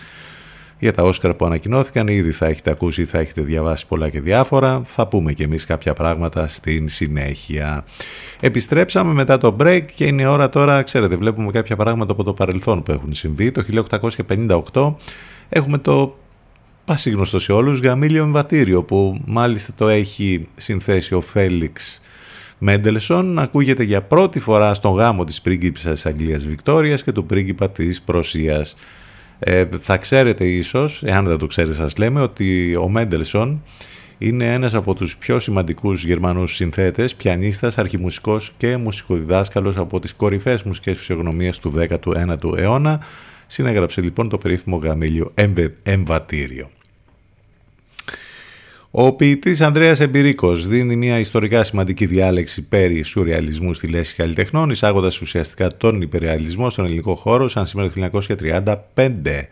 για 0.78 0.92
τα 0.92 1.02
Όσκαρ 1.02 1.34
που 1.34 1.44
ανακοινώθηκαν. 1.44 2.08
Ήδη 2.08 2.30
θα 2.30 2.46
έχετε 2.46 2.70
ακούσει 2.70 3.02
ή 3.02 3.04
θα 3.04 3.18
έχετε 3.18 3.42
διαβάσει 3.42 3.86
πολλά 3.86 4.08
και 4.08 4.20
διάφορα. 4.20 4.82
Θα 4.84 5.06
πούμε 5.06 5.32
και 5.32 5.44
εμείς 5.44 5.64
κάποια 5.64 5.92
πράγματα 5.92 6.48
στην 6.48 6.88
συνέχεια. 6.88 7.84
Επιστρέψαμε 8.40 9.12
μετά 9.12 9.38
το 9.38 9.56
break 9.60 9.84
και 9.94 10.04
είναι 10.04 10.26
ώρα 10.26 10.48
τώρα, 10.48 10.82
ξέρετε, 10.82 11.16
βλέπουμε 11.16 11.50
κάποια 11.50 11.76
πράγματα 11.76 12.12
από 12.12 12.24
το 12.24 12.32
παρελθόν 12.32 12.82
που 12.82 12.92
έχουν 12.92 13.12
συμβεί. 13.12 13.52
Το 13.52 13.64
1858 14.72 14.94
έχουμε 15.48 15.78
το 15.78 16.18
πασίγνωστο 16.84 17.38
σε 17.38 17.52
όλους 17.52 17.80
γαμήλιο 17.80 18.22
εμβατήριο 18.22 18.82
που 18.82 19.20
μάλιστα 19.26 19.72
το 19.76 19.88
έχει 19.88 20.48
συνθέσει 20.56 21.14
ο 21.14 21.20
Φέλιξ 21.20 22.00
Μέντελσον 22.58 23.38
ακούγεται 23.38 23.82
για 23.82 24.02
πρώτη 24.02 24.40
φορά 24.40 24.74
στον 24.74 24.94
γάμο 24.94 25.24
της 25.24 25.40
πρίγκιψας 25.40 25.92
της 25.92 26.06
Αγγλίας 26.06 26.46
Βικτόριας 26.46 27.02
και 27.02 27.12
του 27.12 27.26
πρίγκιπα 27.26 27.70
της 27.70 28.02
Προσίας. 28.02 28.76
Ε, 29.38 29.64
θα 29.78 29.96
ξέρετε 29.96 30.44
ίσως, 30.44 31.02
εάν 31.04 31.24
δεν 31.24 31.38
το 31.38 31.46
ξέρετε 31.46 31.74
σας 31.74 31.96
λέμε, 31.96 32.20
ότι 32.20 32.76
ο 32.76 32.88
Μέντελσον 32.88 33.62
είναι 34.18 34.52
ένας 34.52 34.74
από 34.74 34.94
τους 34.94 35.16
πιο 35.16 35.38
σημαντικούς 35.40 36.04
Γερμανούς 36.04 36.54
συνθέτες, 36.54 37.14
πιανίστας, 37.14 37.78
αρχιμουσικός 37.78 38.52
και 38.56 38.76
μουσικοδιδάσκαλος 38.76 39.76
από 39.76 40.00
τις 40.00 40.14
κορυφαίες 40.14 40.62
μουσικές 40.62 40.98
φυσιογνωμίες 40.98 41.58
του 41.58 41.70
19ου 41.70 42.56
αιώνα. 42.56 43.00
Συνέγραψε 43.46 44.00
λοιπόν 44.00 44.28
το 44.28 44.38
περίφημο 44.38 44.76
γαμήλιο 44.76 45.32
εμβατήριο. 45.82 46.70
Ο 48.96 49.12
ποιητής 49.12 49.60
Ανδρέας 49.60 50.00
Εμπειρίκος 50.00 50.66
δίνει 50.66 50.96
μια 50.96 51.18
ιστορικά 51.18 51.64
σημαντική 51.64 52.06
διάλεξη 52.06 52.62
περί 52.62 53.02
σουρεαλισμού 53.02 53.74
στη 53.74 53.86
λέξη 53.86 54.14
καλλιτεχνών, 54.14 54.70
εισάγοντας 54.70 55.20
ουσιαστικά 55.20 55.68
τον 55.76 56.00
υπερεαλισμό 56.00 56.70
στον 56.70 56.84
ελληνικό 56.84 57.14
χώρο, 57.14 57.48
σαν 57.48 57.66
σήμερα 57.66 57.90
το 57.90 58.00
1935. 58.94 59.48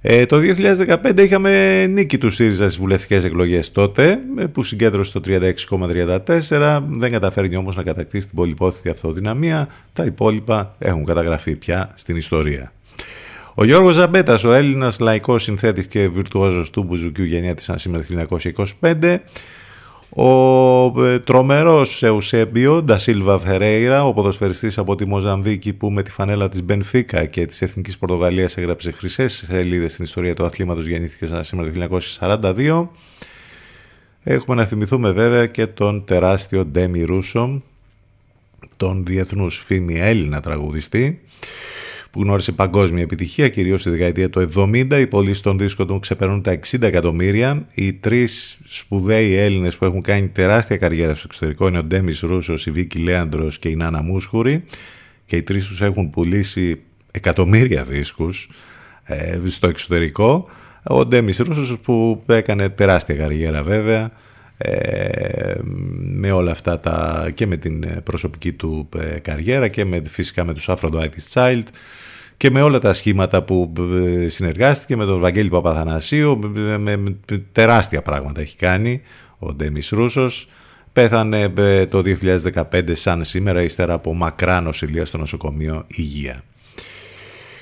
Ε, 0.00 0.26
το 0.26 0.36
2015 0.36 1.18
είχαμε 1.18 1.86
νίκη 1.86 2.18
του 2.18 2.30
ΣΥΡΙΖΑ 2.30 2.64
στις 2.64 2.76
βουλευτικές 2.76 3.24
εκλογές 3.24 3.72
τότε, 3.72 4.18
ε, 4.38 4.44
που 4.44 4.62
συγκέντρωσε 4.62 5.12
το 5.12 5.20
36,34, 5.20 6.82
δεν 6.88 7.10
καταφέρνει 7.10 7.56
όμως 7.56 7.76
να 7.76 7.82
κατακτήσει 7.82 8.26
την 8.26 8.36
πολυπόθητη 8.36 8.88
αυτοδυναμία, 8.88 9.68
τα 9.92 10.04
υπόλοιπα 10.04 10.74
έχουν 10.78 11.04
καταγραφεί 11.04 11.56
πια 11.56 11.92
στην 11.94 12.16
ιστορία. 12.16 12.72
Ο 13.58 13.64
Γιώργος 13.64 13.94
Ζαμπέτας, 13.94 14.44
ο 14.44 14.52
Έλληνας 14.52 14.98
λαϊκός 14.98 15.42
συνθέτης 15.42 15.86
και 15.86 16.08
βιρτουόζος 16.08 16.70
του 16.70 16.82
Μπουζουκιού 16.82 17.24
γεννιέτης 17.24 17.70
σήμερα 17.74 18.04
το 18.04 18.38
1925, 18.80 19.18
ο 20.08 21.04
ε, 21.04 21.18
τρομερός 21.18 22.02
Εουσέμπιο 22.02 22.82
Ντασίλβα 22.82 23.38
Φερέιρα, 23.38 24.04
ο 24.04 24.12
ποδοσφαιριστής 24.12 24.78
από 24.78 24.94
τη 24.94 25.06
Μοζαμβίκη 25.06 25.72
που 25.72 25.90
με 25.90 26.02
τη 26.02 26.10
φανέλα 26.10 26.48
της 26.48 26.62
Μπενφίκα 26.62 27.24
και 27.24 27.46
της 27.46 27.62
Εθνικής 27.62 27.98
Πορτογαλίας 27.98 28.56
έγραψε 28.56 28.90
χρυσές 28.90 29.44
σελίδες 29.48 29.92
στην 29.92 30.04
ιστορία 30.04 30.34
του 30.34 30.44
αθλήματος 30.44 30.86
γεννήθηκε 30.86 31.42
σήμερα 31.42 31.88
το 31.88 32.00
1942. 32.20 32.88
Έχουμε 34.22 34.56
να 34.56 34.64
θυμηθούμε 34.64 35.10
βέβαια 35.10 35.46
και 35.46 35.66
τον 35.66 36.04
τεράστιο 36.04 36.64
Ντέμι 36.64 37.02
Ρούσο, 37.02 37.62
τον 38.76 39.04
διεθνούς 39.06 39.58
φήμη 39.58 39.98
Έλληνα 40.00 40.40
τραγουδιστή, 40.40 41.20
που 42.16 42.22
γνώρισε 42.22 42.52
παγκόσμια 42.52 43.02
επιτυχία, 43.02 43.48
κυρίως 43.48 43.80
στη 43.80 43.90
δεκαετία 43.90 44.30
του 44.30 44.48
70. 44.54 45.00
Οι 45.00 45.06
πωλήσει 45.06 45.42
των 45.42 45.58
δίσκων 45.58 45.86
του 45.86 45.98
ξεπερνούν 45.98 46.42
τα 46.42 46.58
60 46.70 46.82
εκατομμύρια. 46.82 47.66
Οι 47.74 47.92
τρεις 47.92 48.58
σπουδαίοι 48.64 49.34
Έλληνες 49.34 49.76
που 49.76 49.84
έχουν 49.84 50.02
κάνει 50.02 50.28
τεράστια 50.28 50.76
καριέρα 50.76 51.14
στο 51.14 51.24
εξωτερικό 51.26 51.68
είναι 51.68 51.78
ο 51.78 51.82
Ντέμις 51.82 52.20
Ρούσος, 52.20 52.66
η 52.66 52.70
Βίκη 52.70 52.98
Λέαντρος 52.98 53.58
και 53.58 53.68
η 53.68 53.76
Νάνα 53.76 54.02
Μούσχουρη. 54.02 54.64
Και 55.26 55.36
οι 55.36 55.42
τρεις 55.42 55.66
τους 55.66 55.80
έχουν 55.80 56.10
πουλήσει 56.10 56.80
εκατομμύρια 57.10 57.84
δίσκους 57.84 58.48
ε, 59.04 59.40
στο 59.44 59.68
εξωτερικό. 59.68 60.48
Ο 60.82 61.06
Ντέμις 61.06 61.38
Ρούσος 61.38 61.78
που 61.78 62.22
έκανε 62.26 62.68
τεράστια 62.68 63.14
καριέρα 63.14 63.62
βέβαια. 63.62 64.10
Ε, 64.58 65.54
με 65.98 66.30
όλα 66.30 66.50
αυτά 66.50 66.80
τα 66.80 67.28
και 67.34 67.46
με 67.46 67.56
την 67.56 68.02
προσωπική 68.02 68.52
του 68.52 68.88
ε, 68.98 69.18
καριέρα 69.18 69.68
και 69.68 69.84
με, 69.84 70.02
φυσικά 70.08 70.44
με 70.44 70.54
τους 70.54 70.68
Aphrodite's 70.68 71.32
Child 71.32 71.62
και 72.36 72.50
με 72.50 72.62
όλα 72.62 72.78
τα 72.78 72.94
σχήματα 72.94 73.42
που 73.42 73.72
ε, 74.24 74.28
συνεργάστηκε 74.28 74.96
με 74.96 75.04
τον 75.04 75.20
Βαγγέλη 75.20 75.48
Παπαθανασίου, 75.48 76.38
με, 76.78 77.16
τεράστια 77.52 78.02
πράγματα 78.02 78.40
έχει 78.40 78.56
κάνει 78.56 79.00
ο 79.38 79.54
Ντέμις 79.54 79.88
Ρούσος. 79.88 80.48
Πέθανε 80.92 81.52
ε, 81.56 81.86
το 81.86 82.02
2015 82.70 82.82
σαν 82.92 83.24
σήμερα, 83.24 83.62
ύστερα 83.62 83.92
από 83.92 84.14
μακρά 84.14 84.60
νοσηλεία 84.60 85.04
στο 85.04 85.18
νοσοκομείο 85.18 85.84
Υγεία. 85.86 86.42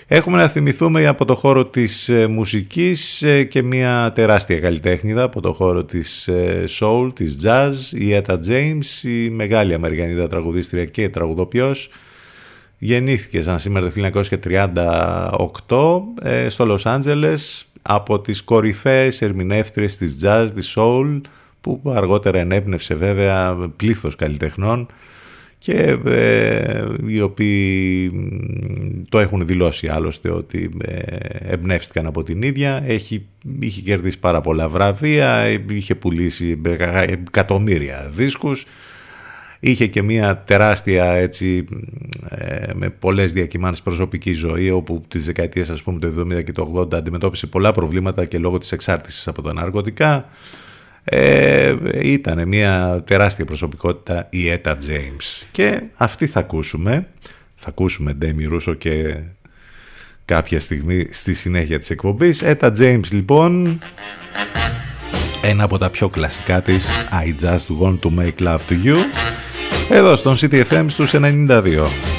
Έχουμε 0.07 0.37
να 0.37 0.49
θυμηθούμε 0.49 1.07
από 1.07 1.25
το 1.25 1.35
χώρο 1.35 1.65
της 1.65 2.09
ε, 2.09 2.27
μουσικής 2.27 3.25
και 3.49 3.63
μια 3.63 4.13
τεράστια 4.15 4.61
καλλιτέχνηδα 4.61 5.23
από 5.23 5.41
το 5.41 5.53
χώρο 5.53 5.85
της 5.85 6.31
soul, 6.79 7.11
της 7.15 7.37
jazz, 7.45 7.73
η 7.93 8.23
Etta 8.23 8.39
James, 8.49 9.03
η 9.03 9.31
μεγάλη 9.31 9.75
Αμερικανίδα 9.75 10.29
τραγουδίστρια 10.29 10.85
και 10.85 11.09
τραγουδοποιός, 11.09 11.91
Γεννήθηκες 12.79 13.45
σαν 13.45 13.59
σήμερα 13.59 13.93
το 13.93 14.11
1938 16.23 16.29
ε, 16.29 16.49
στο 16.49 16.67
Λος 16.67 16.87
Άντζελες 16.87 17.67
από 17.83 18.21
τις 18.21 18.43
κορυφαίες 18.43 19.23
ερμηνεύτριες 19.23 19.97
της 19.97 20.19
jazz, 20.23 20.49
της 20.55 20.75
soul 20.77 21.21
που 21.61 21.83
αργότερα 21.95 22.39
ενέπνευσε 22.39 22.95
βέβαια 22.95 23.55
πλήθος 23.77 24.17
καλλιτεχνών 24.17 24.87
και 25.59 25.99
ε, 26.05 26.85
οι 27.07 27.21
οποίοι 27.21 28.13
το 29.09 29.19
έχουν 29.19 29.47
δηλώσει 29.47 29.89
άλλωστε 29.89 30.31
ότι 30.31 30.71
ε, 30.85 31.01
εμπνεύστηκαν 31.39 32.07
από 32.07 32.23
την 32.23 32.43
ίδια. 32.43 32.83
Έχει, 32.87 33.27
είχε 33.61 33.81
κερδίσει 33.81 34.19
πάρα 34.19 34.41
πολλά 34.41 34.69
βραβεία, 34.69 35.47
είχε 35.69 35.95
πουλήσει 35.95 36.61
εκατομμύρια 37.07 38.11
δίσκους 38.15 38.67
Είχε 39.67 39.87
και 39.87 40.03
μια 40.03 40.39
τεράστια 40.39 41.05
έτσι, 41.05 41.65
ε, 42.29 42.73
με 42.75 42.91
πολλές 42.91 43.33
διακυμάνσεις 43.33 43.83
προσωπική 43.83 44.33
ζωή 44.33 44.71
όπου 44.71 45.05
τις 45.09 45.25
δεκαετίες 45.25 45.71
ας 45.71 45.83
πούμε 45.83 45.99
το 45.99 46.07
70 46.07 46.43
και 46.43 46.53
το 46.53 46.63
80 46.63 46.97
αντιμετώπισε 46.97 47.47
πολλά 47.47 47.73
προβλήματα 47.73 48.25
και 48.25 48.39
λόγω 48.39 48.59
της 48.59 48.73
εξάρτησης 48.73 49.29
από 49.29 49.43
τα 49.43 49.53
ναρκωτικά. 49.53 50.29
Ε, 51.05 51.75
ήταν 52.03 52.49
μια 52.49 53.03
τεράστια 53.07 53.45
προσωπικότητα 53.45 54.27
η 54.31 54.49
Έτα 54.49 54.79
James 54.87 55.47
και 55.51 55.83
αυτή 55.95 56.27
θα 56.27 56.41
ακούσουμε. 56.41 57.07
Θα 57.55 57.69
ακούσουμε 57.69 58.13
Ντέμι 58.13 58.45
Ρούσο 58.45 58.75
και 58.75 59.17
κάποια 60.25 60.61
στιγμή 60.61 61.07
στη 61.11 61.35
συνέχεια 61.35 61.79
της 61.79 61.91
εκπομπής. 61.91 62.43
Έτα 62.43 62.73
James 62.79 63.11
λοιπόν 63.11 63.79
ένα 65.43 65.65
από 65.65 65.79
τα 65.79 65.91
πιο 65.91 66.09
κλασικά 66.09 66.63
της 66.63 66.89
I 67.11 67.45
just 67.45 67.81
want 67.81 67.99
to 68.01 68.11
make 68.19 68.47
love 68.47 68.61
to 68.69 68.85
you 68.85 68.97
εδώ 69.89 70.17
στον 70.17 70.37
CTFM 70.41 70.85
στους 70.89 71.11
92. 71.11 72.14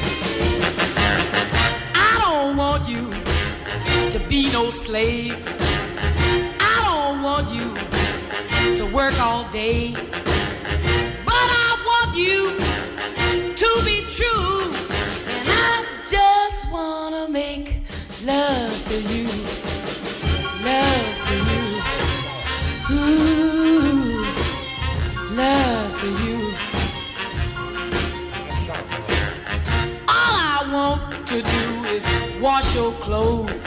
Your 32.75 32.91
clothes. 32.95 33.65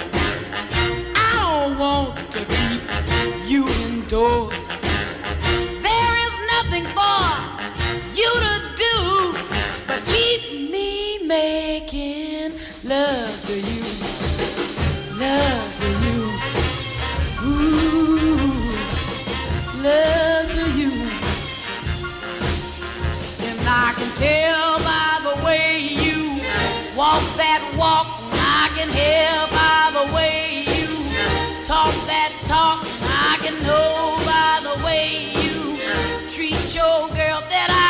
I 1.17 1.65
don't 1.65 1.79
want 1.79 2.31
to 2.31 2.41
keep 2.45 2.83
you 3.51 3.67
indoors. 3.87 4.67
There 5.89 6.15
is 6.27 6.35
nothing 6.55 6.85
for 6.99 7.25
you 8.21 8.31
to 8.47 8.55
do 8.85 8.97
but 9.87 10.01
keep 10.13 10.71
me 10.71 11.27
making 11.27 12.53
love 12.85 13.35
to 13.47 13.57
you. 13.71 13.85
Love 15.17 15.71
to 15.83 15.89
you. 16.05 16.21
Ooh, 17.49 18.71
love 19.89 20.51
to 20.51 20.65
you. 20.81 20.93
And 23.49 23.59
I 23.67 23.95
can 23.97 24.11
tell 24.15 24.79
by 24.91 25.11
the 25.29 25.45
way 25.47 25.79
you 26.05 26.43
walk 26.95 27.25
that 27.39 27.75
walk. 27.79 28.18
Can 28.79 28.91
hear 28.91 29.35
by 29.51 29.91
the 29.93 30.15
way 30.15 30.63
you 30.63 30.87
talk 31.65 31.93
that 32.07 32.31
talk. 32.45 32.87
I 33.03 33.37
can 33.43 33.61
know 33.67 34.15
by 34.25 34.61
the 34.63 34.85
way 34.85 35.35
you 35.43 35.77
treat 36.31 36.77
your 36.77 37.09
girl 37.09 37.43
that 37.51 37.71
I 37.75 37.88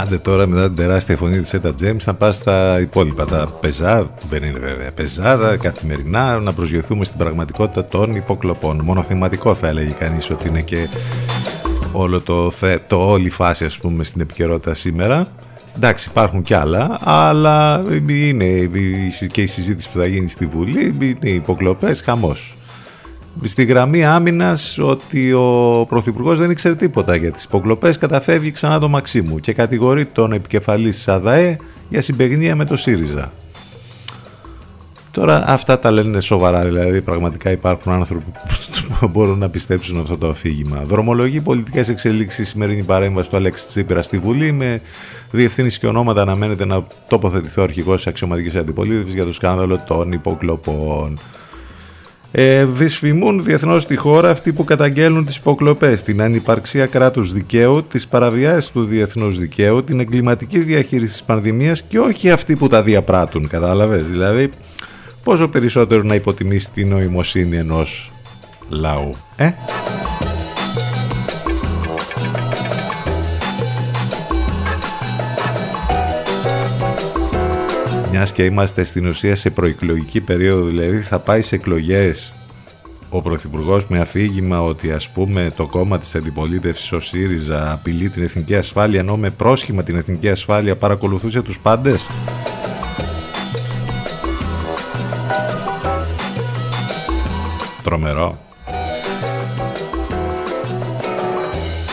Άντε 0.00 0.18
τώρα 0.18 0.46
μετά 0.46 0.66
την 0.66 0.74
τεράστια 0.74 1.16
φωνή 1.16 1.40
της 1.40 1.54
Έτα 1.54 1.74
James 1.82 1.96
να 2.04 2.14
πας 2.14 2.36
στα 2.36 2.80
υπόλοιπα, 2.80 3.24
τα 3.26 3.46
πεζά, 3.60 4.10
δεν 4.28 4.42
είναι 4.42 4.58
βέβαια 4.58 4.92
πεζάδα, 4.92 5.56
καθημερινά, 5.56 6.38
να 6.38 6.52
προσγειωθούμε 6.52 7.04
στην 7.04 7.18
πραγματικότητα 7.18 7.86
των 7.86 8.14
υποκλοπών. 8.14 8.80
Μονοθεματικό 8.84 9.54
θα 9.54 9.68
έλεγε 9.68 9.90
κανείς 9.98 10.30
ότι 10.30 10.48
είναι 10.48 10.60
και 10.60 10.88
όλο 11.92 12.20
το, 12.20 12.50
θε, 12.50 12.78
το 12.86 12.96
όλη 13.10 13.26
η 13.26 13.30
φάση 13.30 13.64
ας 13.64 13.78
πούμε 13.78 14.04
στην 14.04 14.20
επικαιρότητα 14.20 14.74
σήμερα. 14.74 15.26
Εντάξει 15.76 16.08
υπάρχουν 16.10 16.42
κι 16.42 16.54
άλλα, 16.54 16.98
αλλά 17.00 17.82
είναι 18.08 18.44
η- 18.44 19.10
και 19.32 19.42
η 19.42 19.46
συζήτηση 19.46 19.90
που 19.92 19.98
θα 19.98 20.06
γίνει 20.06 20.28
στη 20.28 20.46
Βουλή, 20.46 20.94
είναι 21.00 21.16
οι 21.20 21.34
υποκλοπές, 21.34 22.00
χαμός. 22.02 22.54
Στη 23.42 23.64
γραμμή 23.64 24.04
άμυνας 24.04 24.78
ότι 24.78 25.32
ο 25.32 25.86
Πρωθυπουργός 25.88 26.38
δεν 26.38 26.50
ήξερε 26.50 26.74
τίποτα 26.74 27.16
για 27.16 27.30
τις 27.30 27.44
υποκλοπές, 27.44 27.98
καταφεύγει 27.98 28.50
ξανά 28.50 28.78
το 28.78 28.88
Μαξίμου 28.88 29.38
και 29.38 29.52
κατηγορεί 29.52 30.04
τον 30.04 30.32
επικεφαλής 30.32 31.04
τη 31.04 31.12
ΑΔΑΕ 31.12 31.56
για 31.88 32.02
συμπεγνία 32.02 32.56
με 32.56 32.64
το 32.64 32.76
ΣΥΡΙΖΑ. 32.76 33.32
Τώρα 35.10 35.44
αυτά 35.46 35.78
τα 35.78 35.90
λένε 35.90 36.20
σοβαρά, 36.20 36.64
δηλαδή 36.64 37.02
πραγματικά 37.02 37.50
υπάρχουν 37.50 37.92
άνθρωποι 37.92 38.24
που 39.00 39.08
μπορούν 39.12 39.38
να 39.38 39.48
πιστέψουν 39.48 40.00
αυτό 40.00 40.18
το 40.18 40.28
αφήγημα. 40.28 40.82
Δρομολογεί 40.86 41.40
πολιτικές 41.40 41.88
εξελίξεις 41.88 42.46
η 42.46 42.50
σημερινή 42.50 42.82
παρέμβαση 42.82 43.30
του 43.30 43.36
Αλέξη 43.36 43.66
Τσίπρα 43.66 44.02
στη 44.02 44.18
Βουλή 44.18 44.52
με 44.52 44.80
διευθύνηση 45.30 45.78
και 45.78 45.86
ονόματα 45.86 46.22
αναμένεται 46.22 46.64
να 46.64 46.86
τοποθετηθεί 47.08 47.60
ο 47.60 47.62
αρχηγός 47.62 47.96
της 47.96 48.06
αξιωματικής 48.06 48.54
αντιπολίτευσης 48.54 49.14
για 49.14 49.24
το 49.24 49.32
σκάνδαλο 49.32 49.82
των 49.86 50.12
υποκλοπών. 50.12 51.18
Ε, 52.32 52.64
δυσφημούν 52.64 53.44
διεθνώς 53.44 53.86
τη 53.86 53.96
χώρα 53.96 54.30
αυτοί 54.30 54.52
που 54.52 54.64
καταγγέλνουν 54.64 55.26
τις 55.26 55.36
υποκλοπές, 55.36 56.02
την 56.02 56.22
ανυπαρξία 56.22 56.86
κράτους 56.86 57.32
δικαίου, 57.32 57.86
τις 57.90 58.06
παραβιάσεις 58.06 58.70
του 58.70 58.84
διεθνούς 58.84 59.38
δικαίου, 59.38 59.84
την 59.84 60.00
εγκληματική 60.00 60.58
διαχείριση 60.58 61.12
της 61.12 61.22
πανδημίας 61.22 61.82
και 61.82 61.98
όχι 61.98 62.30
αυτοί 62.30 62.56
που 62.56 62.68
τα 62.68 62.82
διαπράττουν, 62.82 63.48
κατάλαβες; 63.48 64.08
Δηλαδή, 64.08 64.50
πόσο 65.24 65.48
περισσότερο 65.48 66.02
να 66.02 66.14
υποτιμήσει 66.14 66.70
την 66.72 66.88
νοημοσύνη 66.88 67.56
ενός 67.56 68.12
λαού. 68.68 69.14
Ε; 69.36 69.50
Μιας 78.22 78.32
και 78.32 78.44
είμαστε 78.44 78.84
στην 78.84 79.06
ουσία 79.06 79.34
σε 79.34 79.50
προεκλογική 79.50 80.20
περίοδο, 80.20 80.64
δηλαδή 80.64 81.00
θα 81.00 81.18
πάει 81.18 81.42
σε 81.42 81.54
εκλογές 81.54 82.34
ο 83.08 83.22
Πρωθυπουργός 83.22 83.86
με 83.86 84.00
αφήγημα 84.00 84.62
ότι 84.62 84.92
ας 84.92 85.10
πούμε 85.10 85.52
το 85.56 85.66
κόμμα 85.66 85.98
της 85.98 86.14
αντιπολίτευσης 86.14 86.92
ο 86.92 87.00
ΣΥΡΙΖΑ 87.00 87.72
απειλεί 87.72 88.08
την 88.08 88.22
εθνική 88.22 88.56
ασφάλεια 88.56 89.00
ενώ 89.00 89.16
με 89.16 89.30
πρόσχημα 89.30 89.82
την 89.82 89.96
εθνική 89.96 90.28
ασφάλεια 90.28 90.76
παρακολουθούσε 90.76 91.42
τους 91.42 91.58
πάντες. 91.58 92.06
Τρομερό. 97.82 98.38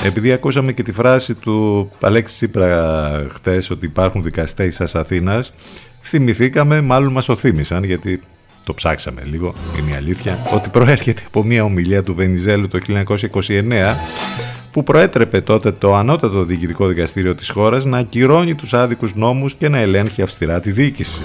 Επειδή 0.04 0.32
ακούσαμε 0.32 0.72
και 0.72 0.84
τη 0.84 0.92
φράση 0.92 1.36
του 1.36 1.90
Αλέξη 2.02 2.36
Τσίπρα 2.36 3.28
χτες 3.32 3.70
ότι 3.70 3.86
υπάρχουν 3.86 4.24
δικαστές 4.24 4.76
σας 4.76 4.96
Αθήνας, 4.96 5.54
θυμηθήκαμε, 6.08 6.82
μάλλον 6.82 7.12
μας 7.12 7.26
το 7.26 7.36
θύμισαν 7.36 7.84
γιατί 7.84 8.22
το 8.64 8.74
ψάξαμε 8.74 9.22
λίγο, 9.32 9.54
είναι 9.80 9.92
η 9.92 9.96
αλήθεια, 9.96 10.40
ότι 10.54 10.70
προέρχεται 10.70 11.22
από 11.28 11.44
μια 11.44 11.64
ομιλία 11.64 12.04
του 12.04 12.16
Βενιζέλου 12.16 12.68
το 12.68 12.80
1929 12.88 13.96
που 14.72 14.84
προέτρεπε 14.84 15.42
τότε 15.42 15.72
το 15.72 15.96
ανώτατο 15.96 16.44
διοικητικό 16.44 16.88
δικαστήριο 16.88 17.36
της 17.36 17.50
χώρας 17.50 17.86
να 17.86 17.98
ακυρώνει 17.98 18.56
τους 18.56 18.74
άδικους 18.74 19.16
νόμους 19.16 19.54
και 19.54 19.70
να 19.70 19.80
ελέγχει 19.80 20.22
αυστηρά 20.22 20.60
τη 20.60 20.72
διοίκηση. 20.72 21.22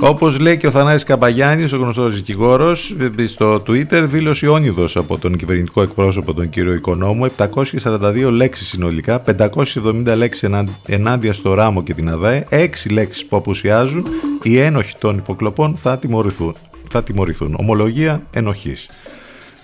Όπως 0.00 0.38
λέει 0.38 0.56
και 0.56 0.66
ο 0.66 0.70
Θανάσης 0.70 1.04
Καμπαγιάννης, 1.04 1.72
ο 1.72 1.76
γνωστός 1.76 2.14
δικηγόρος, 2.14 2.96
στο 3.26 3.54
Twitter 3.54 4.02
δήλωσε 4.04 4.48
όνειδος 4.48 4.96
από 4.96 5.18
τον 5.18 5.36
κυβερνητικό 5.36 5.82
εκπρόσωπο 5.82 6.34
τον 6.34 6.48
κύριο 6.48 6.72
Οικονόμου 6.72 7.24
742 7.24 8.30
λέξεις 8.30 8.68
συνολικά, 8.68 9.20
570 9.20 10.14
λέξεις 10.16 10.50
ενάντια 10.86 11.32
στο 11.32 11.54
Ράμο 11.54 11.82
και 11.82 11.94
την 11.94 12.08
ΑΔΑΕ, 12.08 12.46
6 12.50 12.90
λέξεις 12.90 13.26
που 13.26 13.36
απουσιάζουν, 13.36 14.06
οι 14.42 14.58
ένοχοι 14.58 14.94
των 14.98 15.16
υποκλοπών 15.16 15.76
θα 15.76 15.98
τιμωρηθούν. 15.98 16.54
θα 16.90 17.02
τιμωρηθούν. 17.02 17.56
Ομολογία 17.58 18.22
ενοχής. 18.30 18.88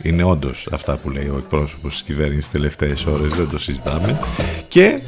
Είναι 0.02 0.24
όντως 0.24 0.68
αυτά 0.72 0.96
που 0.96 1.10
λέει 1.10 1.28
ο 1.28 1.36
εκπρόσωπος 1.38 1.92
της 1.92 2.02
κυβέρνησης 2.02 2.50
τελευταίες 2.50 3.06
ώρες, 3.06 3.34
δεν 3.34 3.48
το 3.50 3.58
συζητάμε. 3.58 4.20
Και 4.68 5.00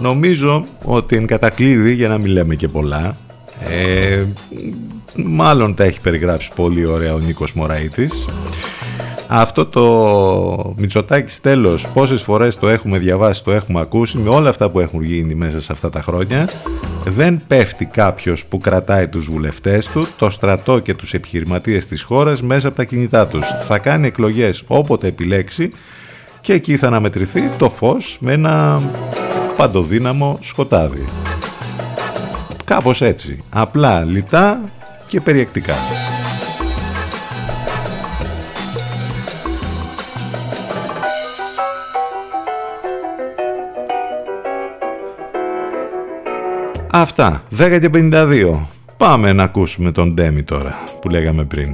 νομίζω 0.00 0.66
ότι 0.84 1.16
εν 1.16 1.26
κατακλείδη, 1.26 1.94
για 1.94 2.08
να 2.08 2.18
μην 2.18 2.26
λέμε 2.26 2.54
και 2.54 2.68
πολλά, 2.68 3.16
ε, 3.58 4.24
μάλλον 5.24 5.74
τα 5.74 5.84
έχει 5.84 6.00
περιγράψει 6.00 6.50
πολύ 6.54 6.84
ωραία 6.84 7.14
ο 7.14 7.18
Νίκος 7.18 7.52
Μωραήτης 7.52 8.26
αυτό 9.28 9.66
το 9.66 10.74
Μητσοτάκη 10.76 11.40
τέλος 11.40 11.88
πόσες 11.88 12.22
φορές 12.22 12.56
το 12.58 12.68
έχουμε 12.68 12.98
διαβάσει, 12.98 13.44
το 13.44 13.52
έχουμε 13.52 13.80
ακούσει 13.80 14.18
με 14.18 14.28
όλα 14.28 14.48
αυτά 14.48 14.70
που 14.70 14.80
έχουν 14.80 15.02
γίνει 15.02 15.34
μέσα 15.34 15.60
σε 15.60 15.72
αυτά 15.72 15.90
τα 15.90 16.02
χρόνια 16.02 16.48
δεν 17.04 17.42
πέφτει 17.46 17.84
κάποιος 17.84 18.44
που 18.44 18.58
κρατάει 18.58 19.08
τους 19.08 19.26
βουλευτές 19.26 19.86
του, 19.86 20.06
το 20.18 20.30
στρατό 20.30 20.78
και 20.78 20.94
τους 20.94 21.14
επιχειρηματίες 21.14 21.86
της 21.86 22.02
χώρας 22.02 22.42
μέσα 22.42 22.68
από 22.68 22.76
τα 22.76 22.84
κινητά 22.84 23.26
τους. 23.26 23.46
Θα 23.66 23.78
κάνει 23.78 24.06
εκλογές 24.06 24.62
όποτε 24.66 25.06
επιλέξει 25.06 25.70
και 26.40 26.52
εκεί 26.52 26.76
θα 26.76 26.86
αναμετρηθεί 26.86 27.48
το 27.58 27.70
φως 27.70 28.16
με 28.20 28.32
ένα 28.32 28.82
παντοδύναμο 29.56 30.38
σκοτάδι. 30.42 31.04
Κάπως 32.66 33.02
έτσι. 33.02 33.44
Απλά, 33.50 34.04
λιτά 34.04 34.60
και 35.06 35.20
περιεκτικά. 35.20 35.74
Αυτά, 46.90 47.42
10 47.58 47.78
και 47.80 47.90
52. 47.94 48.66
Πάμε 48.96 49.32
να 49.32 49.42
ακούσουμε 49.42 49.92
τον 49.92 50.14
Ντέμι 50.14 50.42
τώρα 50.42 50.82
που 51.00 51.08
λέγαμε 51.08 51.44
πριν 51.44 51.68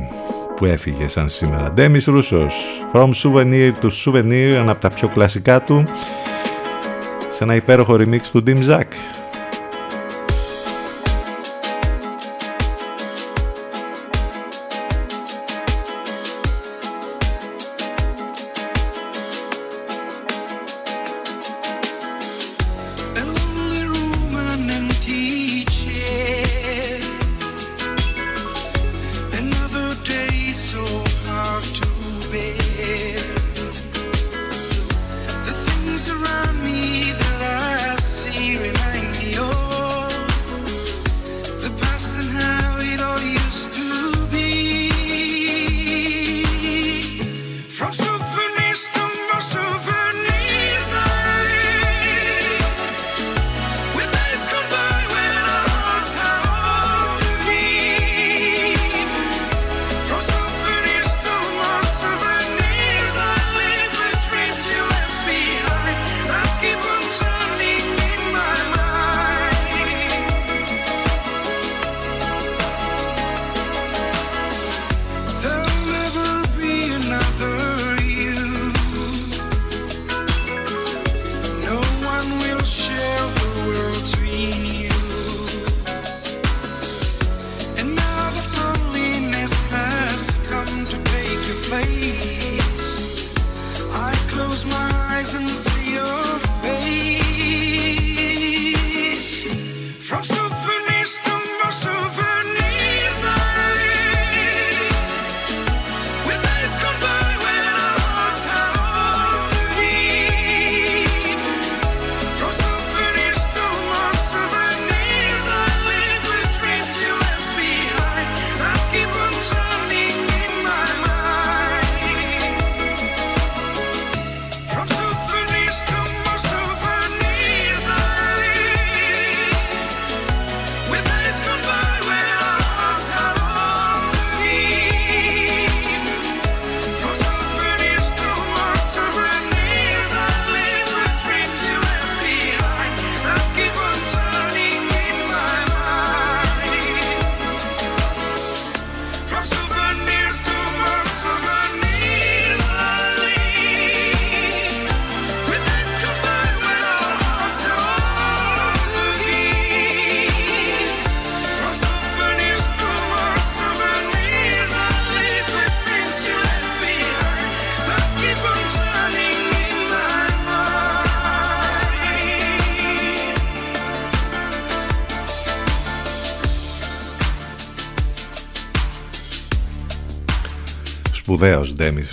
που 0.57 0.64
έφυγε 0.64 1.09
σαν 1.09 1.28
σήμερα. 1.28 1.72
Ντέμις 1.72 2.05
Ρούσος, 2.07 2.84
From 2.93 3.11
Souvenir 3.22 3.70
to 3.82 3.88
Souvenir, 4.05 4.53
ένα 4.53 4.70
από 4.70 4.80
τα 4.80 4.90
πιο 4.90 5.09
κλασικά 5.09 5.62
του 5.62 5.82
σε 7.28 7.45
ένα 7.45 7.55
υπέροχο 7.55 7.95
remix 7.95 8.20
του 8.32 8.45
Dim 8.47 8.68
Zack. 8.68 9.22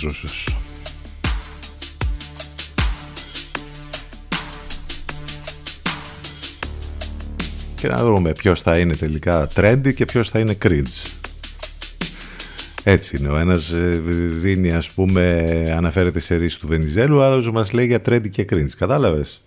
Ντέμις 0.00 0.02
Ρούσος. 0.02 0.56
Και 7.74 7.88
να 7.88 8.04
δούμε 8.04 8.32
ποιος 8.32 8.62
θα 8.62 8.78
είναι 8.78 8.94
τελικά 8.94 9.48
trendy 9.54 9.94
και 9.94 10.04
ποιος 10.04 10.30
θα 10.30 10.38
είναι 10.38 10.56
cringe. 10.62 11.10
Έτσι 12.82 13.16
είναι. 13.16 13.28
Ο 13.28 13.36
ένας 13.36 13.70
ε, 13.70 14.02
δίνει 14.40 14.72
ας 14.72 14.90
πούμε, 14.90 15.44
αναφέρεται 15.76 16.20
σε 16.20 16.34
ρίση 16.34 16.60
του 16.60 16.66
Βενιζέλου, 16.66 17.16
ο 17.16 17.22
άλλος 17.22 17.50
μας 17.50 17.72
λέει 17.72 17.86
για 17.86 18.00
trendy 18.06 18.30
και 18.30 18.46
cringe. 18.50 18.70
Κατάλαβες; 18.78 19.42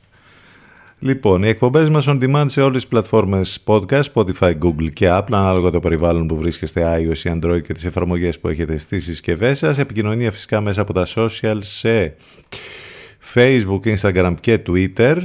Λοιπόν, 1.05 1.43
οι 1.43 1.47
εκπομπές 1.47 1.89
μας 1.89 2.05
on 2.07 2.19
demand 2.23 2.45
σε 2.47 2.61
όλες 2.61 2.81
τις 2.81 2.87
πλατφόρμες 2.87 3.63
podcast, 3.65 4.03
Spotify, 4.13 4.51
Google 4.63 4.89
και 4.93 5.07
Apple, 5.11 5.31
ανάλογα 5.31 5.69
το 5.69 5.79
περιβάλλον 5.79 6.27
που 6.27 6.35
βρίσκεστε 6.35 6.97
iOS 6.97 7.17
ή 7.17 7.31
Android 7.33 7.61
και 7.63 7.73
τις 7.73 7.85
εφαρμογές 7.85 8.39
που 8.39 8.47
έχετε 8.47 8.77
στις 8.77 9.03
συσκευές 9.03 9.57
σας. 9.57 9.77
Επικοινωνία 9.77 10.31
φυσικά 10.31 10.61
μέσα 10.61 10.81
από 10.81 10.93
τα 10.93 11.07
social 11.15 11.57
σε 11.59 12.15
Facebook, 13.33 13.79
Instagram 13.95 14.33
και 14.39 14.59
Twitter. 14.67 15.17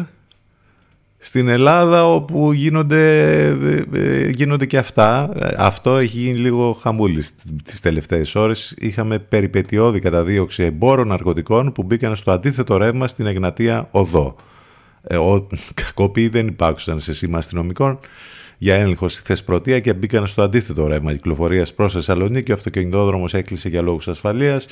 Στην 1.19 1.49
Ελλάδα 1.49 2.15
όπου 2.15 2.53
γίνονται, 2.53 3.45
ε, 3.47 3.85
ε, 3.93 4.29
γίνονται 4.29 4.67
και 4.67 4.79
αυτά, 4.79 5.31
ε, 5.35 5.55
αυτό 5.59 5.97
έχει 5.97 6.19
γίνει 6.19 6.39
λίγο 6.39 6.73
χαμούλη 6.73 7.25
τις 7.65 7.81
τελευταίες 7.81 8.35
ώρες. 8.35 8.75
Είχαμε 8.79 9.19
περιπετειώδη 9.19 9.99
καταδίωξη 9.99 10.63
εμπόρων 10.63 11.09
ναρκωτικών 11.09 11.73
που 11.73 11.83
μπήκαν 11.83 12.17
στο 12.17 12.31
αντίθετο 12.31 12.77
ρεύμα 12.77 13.09
στην 13.09 13.27
Εγνατία 13.27 13.89
Οδό. 13.91 14.37
Ε, 15.03 15.19
κακοποιοί 15.75 16.29
δεν 16.29 16.47
υπάρχουν 16.47 16.99
σε 16.99 17.15
σήμα 17.15 17.39
αστυνομικών 17.39 17.99
για 18.59 18.75
έλεγχο 18.75 19.09
στη 19.09 19.23
Θεσπρωτεία 19.25 19.81
και 19.81 19.95
μπήκαν 19.95 20.27
στο 20.27 20.43
αντίθετο 20.43 20.87
ρεύμα 20.87 21.13
κυκλοφορίας 21.13 21.75
προς 21.75 21.93
Θεσσαλονίκη. 21.93 22.51
Ο 22.51 22.55
αυτοκινητόδρομος 22.55 23.35
έκλεισε 23.35 23.69
για 23.69 23.83
λόγους 23.83 24.09
ασφαλείας. 24.09 24.67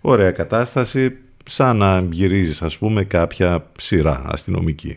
Ωραία 0.00 0.30
κατάσταση, 0.30 1.16
σαν 1.44 1.76
να 1.76 2.06
γυρίζεις, 2.10 2.62
ας 2.62 2.78
πούμε, 2.78 3.04
κάποια 3.04 3.70
σειρά 3.78 4.24
αστυνομική. 4.26 4.96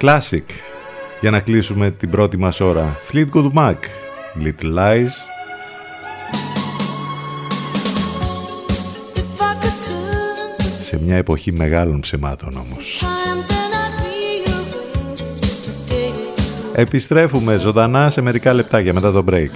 Classic 0.00 0.44
για 1.20 1.30
να 1.30 1.40
κλείσουμε 1.40 1.90
την 1.90 2.10
πρώτη 2.10 2.36
μας 2.36 2.60
ώρα 2.60 2.98
Fleetwood 3.12 3.52
Mac 3.52 3.76
Little 4.44 4.74
Lies 4.78 5.35
σε 10.96 11.04
μια 11.04 11.16
εποχή 11.16 11.52
μεγάλων 11.52 12.00
ψημάτων 12.00 12.56
όμως. 12.56 13.02
Επιστρέφουμε 16.74 17.56
ζωντανά 17.56 18.10
σε 18.10 18.20
μερικά 18.20 18.52
λεπτάκια 18.52 18.92
μετά 18.92 19.12
το 19.12 19.24
break. 19.30 19.50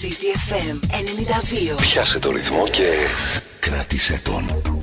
CDFM 0.00 0.78
92. 0.90 1.80
Πιάσε 1.80 2.18
το 2.18 2.30
ρυθμό 2.30 2.68
και 2.68 2.92
κράτησε 3.58 4.20
τον. 4.24 4.77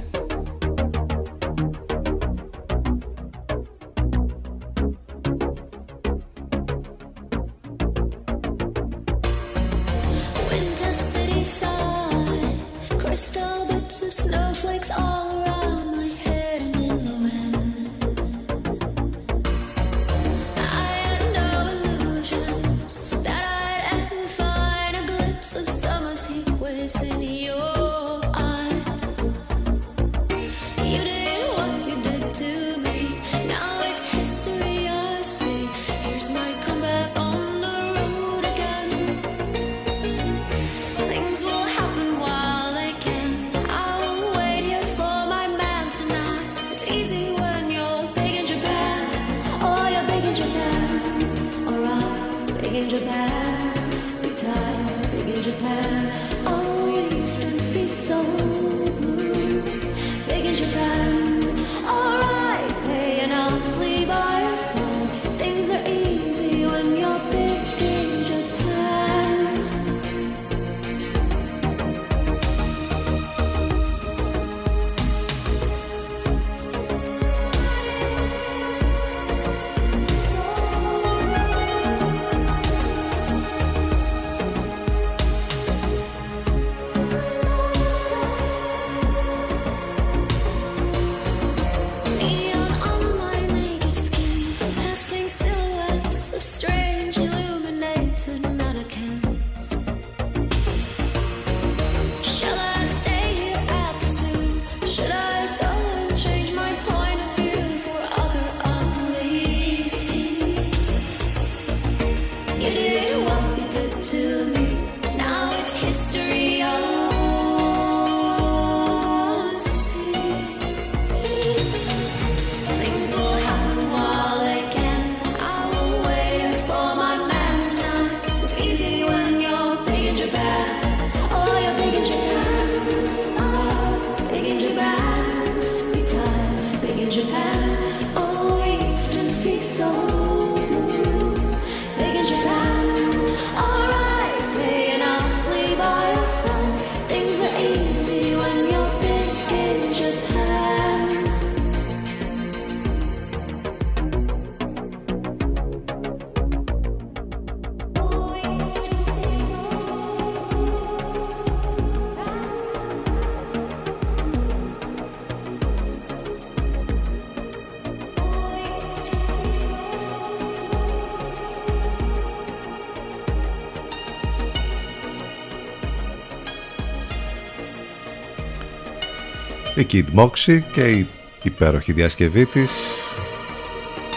Η 179.87 180.05
Kid 180.13 180.19
Moxie 180.19 180.59
και 180.73 180.81
η 180.81 181.07
υπέροχη 181.43 181.93
διασκευή 181.93 182.45
της 182.45 182.87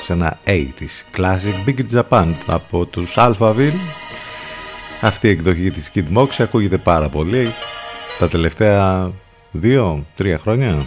σε 0.01 0.13
ένα 0.13 0.39
80's 0.47 1.19
classic 1.19 1.69
Big 1.69 2.01
Japan 2.01 2.35
από 2.47 2.87
τους 2.87 3.15
Alphaville. 3.17 3.79
Αυτή 5.01 5.27
η 5.27 5.31
εκδοχή 5.31 5.71
της 5.71 5.91
Kid 5.95 6.17
Moxie 6.17 6.39
ακούγεται 6.39 6.79
πάρα 6.79 7.09
πολύ 7.09 7.53
τα 8.19 8.29
τελευταία 8.29 9.13
δύο, 9.51 10.07
τρία 10.15 10.39
χρόνια. 10.39 10.87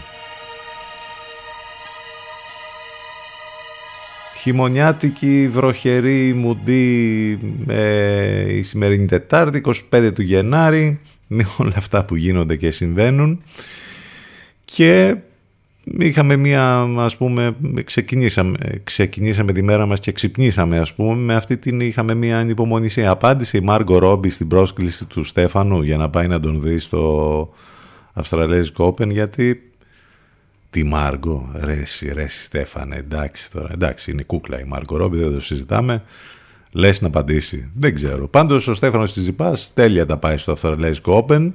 Χειμωνιάτικη, 4.36 5.50
βροχερή, 5.52 6.34
μουντή 6.34 7.40
ε, 7.68 8.58
η 8.58 8.62
σημερινή 8.62 9.06
Τετάρτη, 9.06 9.62
25 9.92 10.12
του 10.14 10.22
Γενάρη, 10.22 11.00
με 11.28 11.48
όλα 11.58 11.74
αυτά 11.76 12.06
που 12.06 12.16
γίνονται 12.16 12.56
και 12.56 12.72
συμβαίνουν. 12.72 13.44
Και 14.74 15.16
είχαμε 16.00 16.36
μία, 16.36 16.90
ας 16.98 17.18
πούμε, 17.18 17.56
ξεκινήσαμε, 17.84 18.58
ξεκινήσαμε 18.84 19.52
τη 19.52 19.62
μέρα 19.62 19.86
μας 19.86 20.00
και 20.00 20.12
ξυπνήσαμε, 20.12 20.80
ας 20.80 20.94
πούμε, 20.94 21.16
με 21.16 21.36
αυτή 21.36 21.58
την 21.58 21.80
είχαμε 21.80 22.14
μία 22.14 22.40
ανυπομονησία. 22.40 23.10
Απάντησε 23.10 23.58
η 23.58 23.62
Μάργκο 23.62 23.98
Ρόμπι 23.98 24.30
στην 24.30 24.48
πρόσκληση 24.48 25.06
του 25.06 25.24
Στέφανου 25.24 25.82
για 25.82 25.98
να 25.98 26.10
πάει 26.10 26.28
να 26.28 26.40
τον 26.40 26.60
δει 26.62 26.80
στο 26.80 27.54
Αυστραλέζικο 28.14 28.88
Open, 28.88 29.10
γιατί 29.10 29.72
τι 30.70 30.84
Μάργκο, 30.84 31.52
ρε 31.64 31.74
εσύ, 31.74 32.14
ρε 32.14 32.24
εσύ 32.24 32.44
Στέφανε, 32.44 32.96
εντάξει 32.96 33.52
τώρα, 33.52 33.70
εντάξει 33.74 34.12
είναι 34.12 34.24
κούκλα 34.24 34.60
η 34.60 34.64
Μάργκο 34.64 34.98
Ρόμπι, 34.98 35.18
δεν 35.18 35.34
το 35.34 35.40
συζητάμε. 35.40 36.04
Λες 36.72 37.02
να 37.02 37.08
απαντήσει, 37.08 37.72
δεν 37.76 37.94
ξέρω. 37.94 38.28
Πάντως 38.28 38.68
ο 38.68 38.74
Στέφανος 38.74 39.14
της 39.14 39.24
Ζιπάς 39.24 39.74
τέλεια 39.74 40.06
τα 40.06 40.18
πάει 40.18 40.38
στο 40.38 40.52
Αυστραλέζικο 40.52 41.26
Open, 41.28 41.52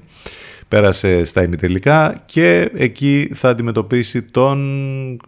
πέρασε 0.69 1.25
στα 1.25 1.43
ημιτελικά 1.43 2.23
και 2.25 2.71
εκεί 2.75 3.31
θα 3.35 3.49
αντιμετωπίσει 3.49 4.23
τον 4.23 5.21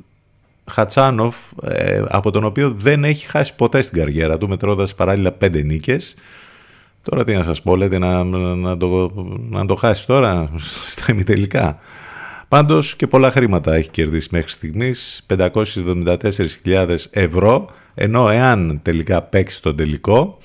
Χατσάνοφ, 0.71 1.37
ε, 1.63 2.03
από 2.09 2.31
τον 2.31 2.45
οποίο 2.45 2.71
δεν 2.71 3.05
έχει 3.05 3.27
χάσει 3.27 3.55
ποτέ 3.55 3.83
στην 3.83 3.99
καριέρα 3.99 4.39
του, 4.39 4.49
μετρώντας 4.49 4.95
παράλληλα 4.95 5.33
πέντε 5.33 5.63
νίκες. 5.63 6.15
Τώρα 7.03 7.25
τι 7.25 7.35
να 7.35 7.43
σας 7.43 7.63
πω, 7.63 7.77
λέτε 7.77 7.99
να, 7.99 8.25
να, 8.55 8.77
το, 8.77 9.13
να 9.51 9.67
το 9.67 9.75
χάσει 9.75 10.07
τώρα 10.07 10.51
στα 10.93 11.05
ημιτελικά. 11.11 11.79
Πάντως 12.49 12.97
και 12.97 13.07
πολλά 13.07 13.31
χρήματα 13.31 13.75
έχει 13.75 13.91
κερδίσει 13.91 14.29
μέχρι 14.33 14.51
στιγμής, 14.51 15.27
574.000 15.37 16.97
ευρώ, 17.11 17.71
ενώ 17.95 18.31
εάν 18.31 18.81
τελικά 18.83 19.23
παίξει 19.23 19.63
τον 19.63 19.77
τελικό, 19.77 20.39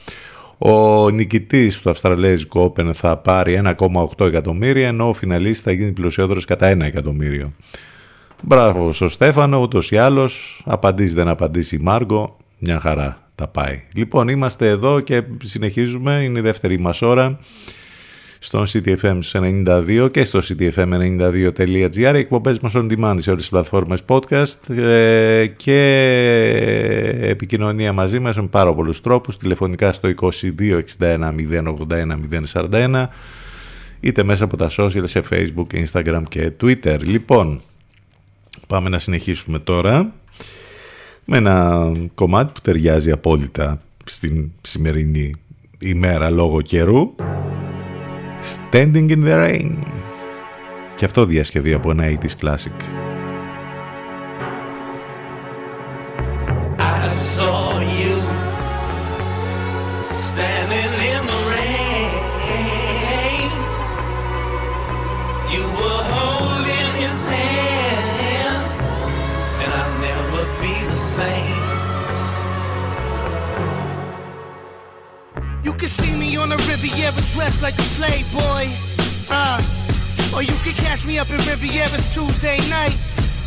ο 0.65 1.09
νικητής 1.09 1.81
του 1.81 1.89
Αυστραλέζικου 1.89 2.73
Open 2.75 2.91
θα 2.93 3.17
πάρει 3.17 3.61
1,8 3.63 4.25
εκατομμύρια, 4.25 4.87
ενώ 4.87 5.09
ο 5.09 5.13
φιναλίστης 5.13 5.61
θα 5.61 5.71
γίνει 5.71 5.91
πλουσιότερος 5.91 6.45
κατά 6.45 6.71
1 6.71 6.79
εκατομμύριο. 6.79 7.51
Μπράβο 8.43 8.93
στο 8.93 9.09
Στέφανο, 9.09 9.61
ούτως 9.61 9.91
ή 9.91 9.97
άλλως, 9.97 10.63
απαντήσει 10.65 11.13
δεν 11.13 11.27
απαντήσει 11.27 11.75
η 11.75 11.79
Μάργκο, 11.79 12.37
μια 12.59 12.79
χαρά 12.79 13.17
τα 13.35 13.47
πάει. 13.47 13.83
Λοιπόν, 13.95 14.27
είμαστε 14.27 14.67
εδώ 14.67 14.99
και 14.99 15.23
συνεχίζουμε, 15.43 16.21
είναι 16.23 16.39
η 16.39 16.41
δεύτερη 16.41 16.79
μας 16.79 17.01
ώρα 17.01 17.39
στον 18.45 18.65
CTFM 18.67 19.19
92 19.31 20.09
και 20.11 20.23
στο 20.23 20.39
ctfm92.gr 20.39 22.13
εκπομπές 22.13 22.59
μας 22.59 22.73
on 22.75 22.91
demand 22.91 23.15
σε 23.17 23.29
όλες 23.29 23.41
τις 23.41 23.49
πλατφόρμες 23.49 24.01
podcast 24.07 24.75
ε, 24.75 25.45
και 25.47 25.79
επικοινωνία 27.21 27.93
μαζί 27.93 28.19
μας 28.19 28.35
με 28.35 28.47
πάρα 28.47 28.73
πολλούς 28.73 29.01
τρόπους. 29.01 29.37
Τηλεφωνικά 29.37 29.93
στο 29.93 30.09
2261 30.21 30.31
081 30.99 32.17
041 32.53 33.07
είτε 33.99 34.23
μέσα 34.23 34.43
από 34.43 34.57
τα 34.57 34.69
social 34.77 35.03
σε 35.03 35.23
facebook, 35.29 35.85
instagram 35.85 36.23
και 36.29 36.51
twitter. 36.61 36.99
Λοιπόν 37.01 37.61
πάμε 38.67 38.89
να 38.89 38.99
συνεχίσουμε 38.99 39.59
τώρα 39.59 40.13
με 41.25 41.37
ένα 41.37 41.91
κομμάτι 42.15 42.51
που 42.53 42.61
ταιριάζει 42.61 43.11
απόλυτα 43.11 43.81
στην 44.05 44.51
σημερινή 44.61 45.33
ημέρα 45.79 46.29
λόγω 46.29 46.61
καιρού 46.61 47.15
Standing 48.43 49.09
in 49.09 49.23
the 49.25 49.35
Rain. 49.35 49.71
Και 50.95 51.05
αυτό 51.05 51.25
διασκευή 51.25 51.73
από 51.73 51.91
ένα 51.91 52.03
80's 52.07 52.45
classic. 52.45 53.12
Dressed 77.33 77.61
like 77.61 77.77
a 77.77 77.87
playboy. 77.97 78.69
Uh, 79.29 79.57
or 80.33 80.43
you 80.43 80.53
can 80.63 80.73
catch 80.77 81.05
me 81.05 81.17
up 81.17 81.29
in 81.29 81.37
Riviera's 81.49 82.13
Tuesday 82.13 82.57
night. 82.69 82.95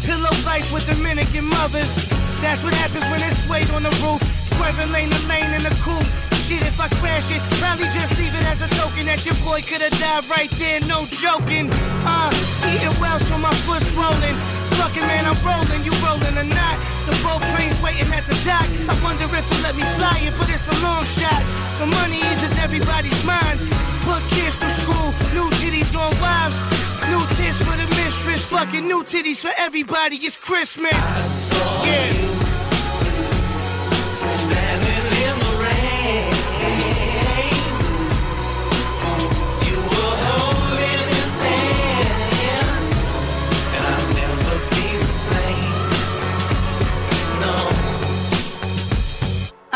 Pillow 0.02 0.30
fights 0.42 0.70
with 0.70 0.86
Dominican 0.86 1.44
mothers. 1.44 1.94
That's 2.42 2.62
what 2.62 2.74
happens 2.74 3.04
when 3.10 3.22
it's 3.22 3.44
swayed 3.44 3.70
on 3.70 3.82
the 3.82 3.94
roof. 4.02 4.22
Swerving 4.54 4.90
lane 4.92 5.10
to 5.10 5.28
lane 5.28 5.52
in 5.54 5.62
the 5.62 5.74
coupe. 5.82 6.06
Shit, 6.46 6.62
if 6.62 6.78
I 6.80 6.88
crash 7.00 7.30
it, 7.30 7.42
probably 7.58 7.86
just 7.90 8.18
leave 8.18 8.34
it 8.34 8.44
as 8.46 8.62
a 8.62 8.68
token 8.74 9.06
that 9.06 9.24
your 9.24 9.34
boy 9.46 9.62
could 9.62 9.80
have 9.80 9.96
died 9.98 10.24
right 10.30 10.50
there, 10.58 10.80
no 10.86 11.06
joking. 11.06 11.70
Uh, 12.06 12.30
eating 12.70 12.94
well 13.00 13.18
so 13.18 13.38
my 13.38 13.54
foot 13.66 13.82
swollen. 13.82 14.65
Fucking 14.76 15.06
man, 15.06 15.24
I'm 15.26 15.38
rolling, 15.40 15.82
you 15.84 15.92
rolling 16.04 16.36
or 16.36 16.48
not. 16.48 16.76
The 17.08 17.14
boat 17.24 17.40
plane's 17.54 17.80
waiting 17.80 18.12
at 18.12 18.24
the 18.26 18.36
dock. 18.44 18.68
I 18.88 18.94
wonder 19.02 19.24
if 19.24 19.48
he'll 19.48 19.62
let 19.62 19.74
me 19.74 19.82
fly 19.96 20.20
it, 20.22 20.34
but 20.38 20.48
it's 20.50 20.68
a 20.68 20.76
long 20.82 21.04
shot. 21.04 21.42
The 21.80 21.86
money 21.86 22.20
eases 22.30 22.56
everybody's 22.58 23.22
mind. 23.24 23.58
Put 24.04 24.22
kids 24.30 24.56
through 24.56 24.76
school, 24.82 25.08
new 25.34 25.48
titties 25.58 25.96
on 25.96 26.12
wives. 26.20 26.58
New 27.08 27.24
tits 27.36 27.62
for 27.62 27.76
the 27.76 27.86
mistress, 27.96 28.44
fucking 28.46 28.86
new 28.86 29.02
titties 29.04 29.40
for 29.40 29.52
everybody. 29.58 30.16
It's 30.16 30.36
Christmas. 30.36 30.92
Yeah. 31.84 32.35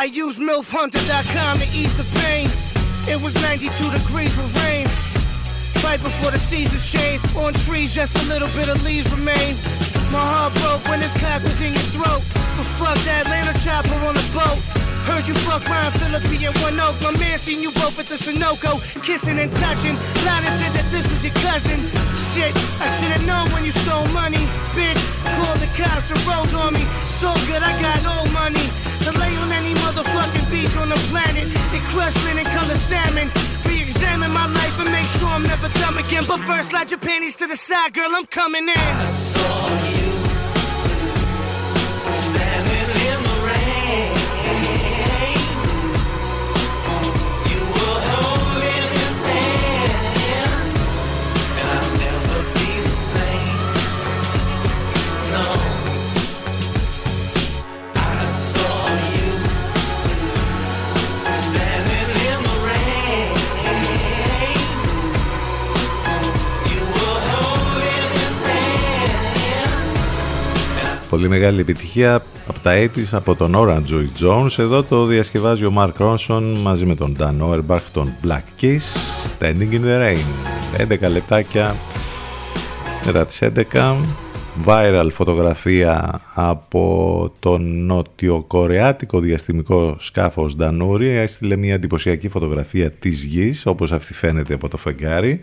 I 0.01 0.05
used 0.05 0.41
MILFHunter.com 0.41 1.59
to 1.59 1.65
ease 1.77 1.95
the 1.95 2.05
pain. 2.25 2.49
It 3.07 3.21
was 3.21 3.35
92 3.43 3.69
degrees 3.91 4.35
with 4.35 4.49
rain. 4.65 4.87
Right 5.85 6.01
before 6.03 6.31
the 6.31 6.39
seasons 6.39 6.91
changed, 6.91 7.37
on 7.37 7.53
trees 7.53 7.95
just 7.95 8.17
a 8.17 8.27
little 8.27 8.49
bit 8.57 8.71
of 8.71 8.83
leaves 8.83 9.13
remain. 9.13 9.57
My 10.09 10.25
heart 10.25 10.55
broke 10.55 10.89
when 10.89 11.01
this 11.01 11.13
cock 11.21 11.43
was 11.43 11.61
in 11.61 11.75
your 11.75 11.89
throat. 11.93 12.23
But 12.33 12.67
fuck 12.81 12.97
that 13.05 13.27
Atlanta 13.27 13.53
chopper 13.61 13.93
on 14.09 14.17
a 14.17 14.25
boat. 14.33 14.90
Heard 15.11 15.27
you 15.27 15.35
fuck 15.43 15.67
Ryan 15.67 15.93
Philippi 15.99 16.47
and 16.47 16.57
One 16.59 16.79
Oak. 16.79 16.95
My 17.03 17.11
man 17.19 17.37
seen 17.37 17.61
you 17.61 17.73
both 17.73 17.99
at 17.99 18.07
the 18.07 18.15
Sunoco, 18.15 18.79
kissing 19.03 19.39
and 19.41 19.53
touching. 19.59 19.99
Lana 20.25 20.51
said 20.55 20.73
that 20.79 20.87
this 20.95 21.03
was 21.11 21.25
your 21.27 21.35
cousin. 21.43 21.83
Shit, 22.15 22.55
I 22.79 22.87
should've 22.87 23.27
known 23.27 23.51
when 23.51 23.65
you 23.65 23.73
stole 23.73 24.07
money. 24.15 24.45
Bitch, 24.71 25.03
called 25.35 25.59
the 25.59 25.67
cops 25.75 26.15
and 26.15 26.21
rolled 26.31 26.55
on 26.55 26.75
me. 26.75 26.85
So 27.21 27.35
good, 27.51 27.59
I 27.59 27.75
got 27.83 28.01
old 28.07 28.31
money. 28.33 28.67
To 29.05 29.11
lay 29.19 29.35
on 29.43 29.51
any 29.51 29.75
motherfucking 29.83 30.47
beach 30.47 30.77
on 30.77 30.89
the 30.89 31.01
planet. 31.11 31.45
And 31.75 31.83
crush 31.91 32.15
linen 32.25 32.47
color 32.47 32.79
salmon. 32.79 33.29
Re-examine 33.67 34.31
my 34.31 34.47
life 34.47 34.79
and 34.79 34.93
make 34.95 35.11
sure 35.19 35.29
I'm 35.29 35.43
never 35.43 35.69
dumb 35.83 35.99
again. 35.99 36.25
But 36.29 36.39
first, 36.47 36.71
slide 36.71 36.91
your 36.91 37.01
panties 37.01 37.35
to 37.37 37.47
the 37.49 37.57
side, 37.57 37.95
girl, 37.95 38.15
I'm 38.15 38.27
coming 38.27 38.69
in. 38.69 39.60
Πολύ 71.11 71.29
μεγάλη 71.29 71.61
επιτυχία 71.61 72.23
από 72.47 72.59
τα 72.59 72.73
80's 72.85 73.09
από 73.11 73.35
τον 73.35 73.53
Orange 73.57 73.85
Joy 73.91 74.07
Jones. 74.23 74.59
Εδώ 74.59 74.83
το 74.83 75.07
διασκευάζει 75.07 75.65
ο 75.65 75.73
Mark 75.77 75.93
Ronson 75.99 76.55
μαζί 76.63 76.87
με 76.87 76.95
τον 76.95 77.17
Dan 77.19 77.35
Auerbach, 77.41 77.83
τον 77.93 78.13
Black 78.25 78.63
Kiss, 78.63 78.79
Standing 79.29 79.73
in 79.73 79.85
the 79.85 80.01
Rain. 80.01 80.25
11 81.07 81.11
λεπτάκια 81.11 81.77
μετά 83.05 83.27
τις 83.27 83.43
11 83.43 83.97
viral 84.65 85.09
φωτογραφία 85.11 86.21
από 86.35 87.35
τον 87.39 87.85
νοτιοκορεάτικο 87.85 89.21
διαστημικό 89.21 89.97
σκάφος 89.99 90.57
Ντανούρη 90.57 91.09
έστειλε 91.09 91.57
μια 91.57 91.75
εντυπωσιακή 91.75 92.29
φωτογραφία 92.29 92.91
της 92.91 93.25
γης 93.25 93.67
όπως 93.67 93.93
αυτή 93.93 94.15
φαίνεται 94.15 94.55
από 94.55 94.69
το 94.69 94.77
φεγγάρι 94.77 95.41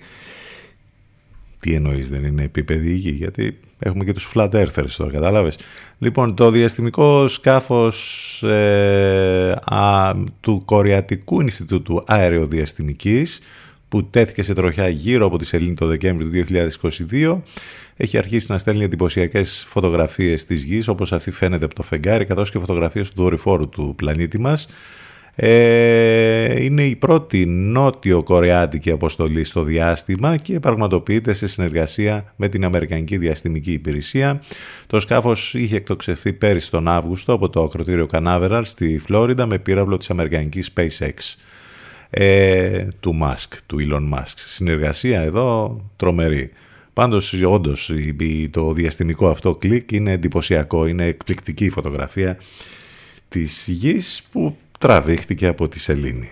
τι 1.60 1.74
εννοείς 1.74 2.10
δεν 2.10 2.24
είναι 2.24 2.44
επίπεδη 2.44 2.90
η 2.90 2.96
γη 2.96 3.12
γιατί 3.12 3.60
έχουμε 3.80 4.04
και 4.04 4.14
τους 4.14 4.32
flat 4.36 4.50
earthers 4.50 4.92
τώρα 4.98 5.12
κατάλαβες. 5.12 5.58
Λοιπόν 5.98 6.36
το 6.36 6.52
διαστημικό 6.52 7.28
σκάφος 7.28 8.44
ε, 8.44 9.52
α, 9.66 10.14
του 10.40 10.62
Κορεατικού 10.66 11.42
Ινστιτούτου 11.42 12.04
Αεροδιαστημικής 12.06 13.40
που 13.90 14.06
τέθηκε 14.06 14.44
σε 14.44 14.54
τροχιά 14.54 14.88
γύρω 14.88 15.26
από 15.26 15.38
τη 15.38 15.46
σελήνη 15.46 15.74
το 15.74 15.86
Δεκέμβριο 15.86 16.46
του 16.46 16.54
2022 17.12 17.42
έχει 17.96 18.18
αρχίσει 18.18 18.46
να 18.50 18.58
στέλνει 18.58 18.84
εντυπωσιακές 18.84 19.66
φωτογραφίες 19.68 20.46
της 20.46 20.64
γης 20.64 20.88
όπως 20.88 21.12
αυτή 21.12 21.32
φαίνεται 21.32 21.66
από 21.66 21.76
το 21.76 21.84
φεγγάρι 21.84 22.26
καθώς 22.26 22.52
και 22.52 22.60
φωτογραφίες 22.60 23.10
του 23.10 23.22
δορυφόρου 23.22 23.70
του 23.70 23.94
πλανήτη 23.96 24.40
μας 24.40 24.68
ε, 25.40 26.64
είναι 26.64 26.84
η 26.84 26.96
πρώτη 26.96 27.46
νότιο-κορεάτικη 27.46 28.92
αποστολή 28.92 29.44
στο 29.44 29.64
διάστημα 29.64 30.38
και 30.38 30.60
πραγματοποιείται 30.60 31.34
σε 31.34 31.48
συνεργασία 31.48 32.34
με 32.36 32.48
την 32.48 32.64
Αμερικανική 32.64 33.18
Διαστημική 33.18 33.72
Υπηρεσία. 33.72 34.42
Το 34.88 35.00
σκάφος 35.00 35.54
είχε 35.54 35.76
εκτοξευθεί 35.76 36.34
πέρυσι 36.34 36.72
τον 36.72 36.88
Αύγουστο 36.88 37.34
από 37.34 37.50
το 37.50 37.64
ακροτήριο 37.64 38.06
Κανάβεραλ 38.06 38.66
στη 38.66 38.98
Φλόριντα 38.98 39.46
με 39.46 39.60
πύραυλο 39.60 39.98
της 39.98 40.10
Αμερικανικής 40.10 40.74
SpaceX 40.76 41.36
ε, 42.10 42.88
του 43.00 43.20
Musk, 43.24 43.58
του 43.66 43.78
Elon 43.80 44.18
Musk. 44.18 44.34
Συνεργασία 44.36 45.22
εδώ 45.22 45.82
τρομερή. 45.96 46.52
Πάντως 46.94 47.34
όντως 47.44 47.92
το 48.52 48.74
διαστημικό 48.74 49.30
αυτό 49.30 49.56
κλικ 49.56 49.92
είναι 49.92 50.12
εντυπωσιακό, 50.12 50.88
είναι 50.88 51.06
εκπληκτική 51.06 51.66
η 51.66 51.70
φωτογραφία 51.70 52.38
της 53.30 53.68
γης 53.68 54.22
που 54.32 54.58
τραβήχτηκε 54.78 55.48
από 55.48 55.68
τη 55.68 55.80
σελήνη. 55.80 56.32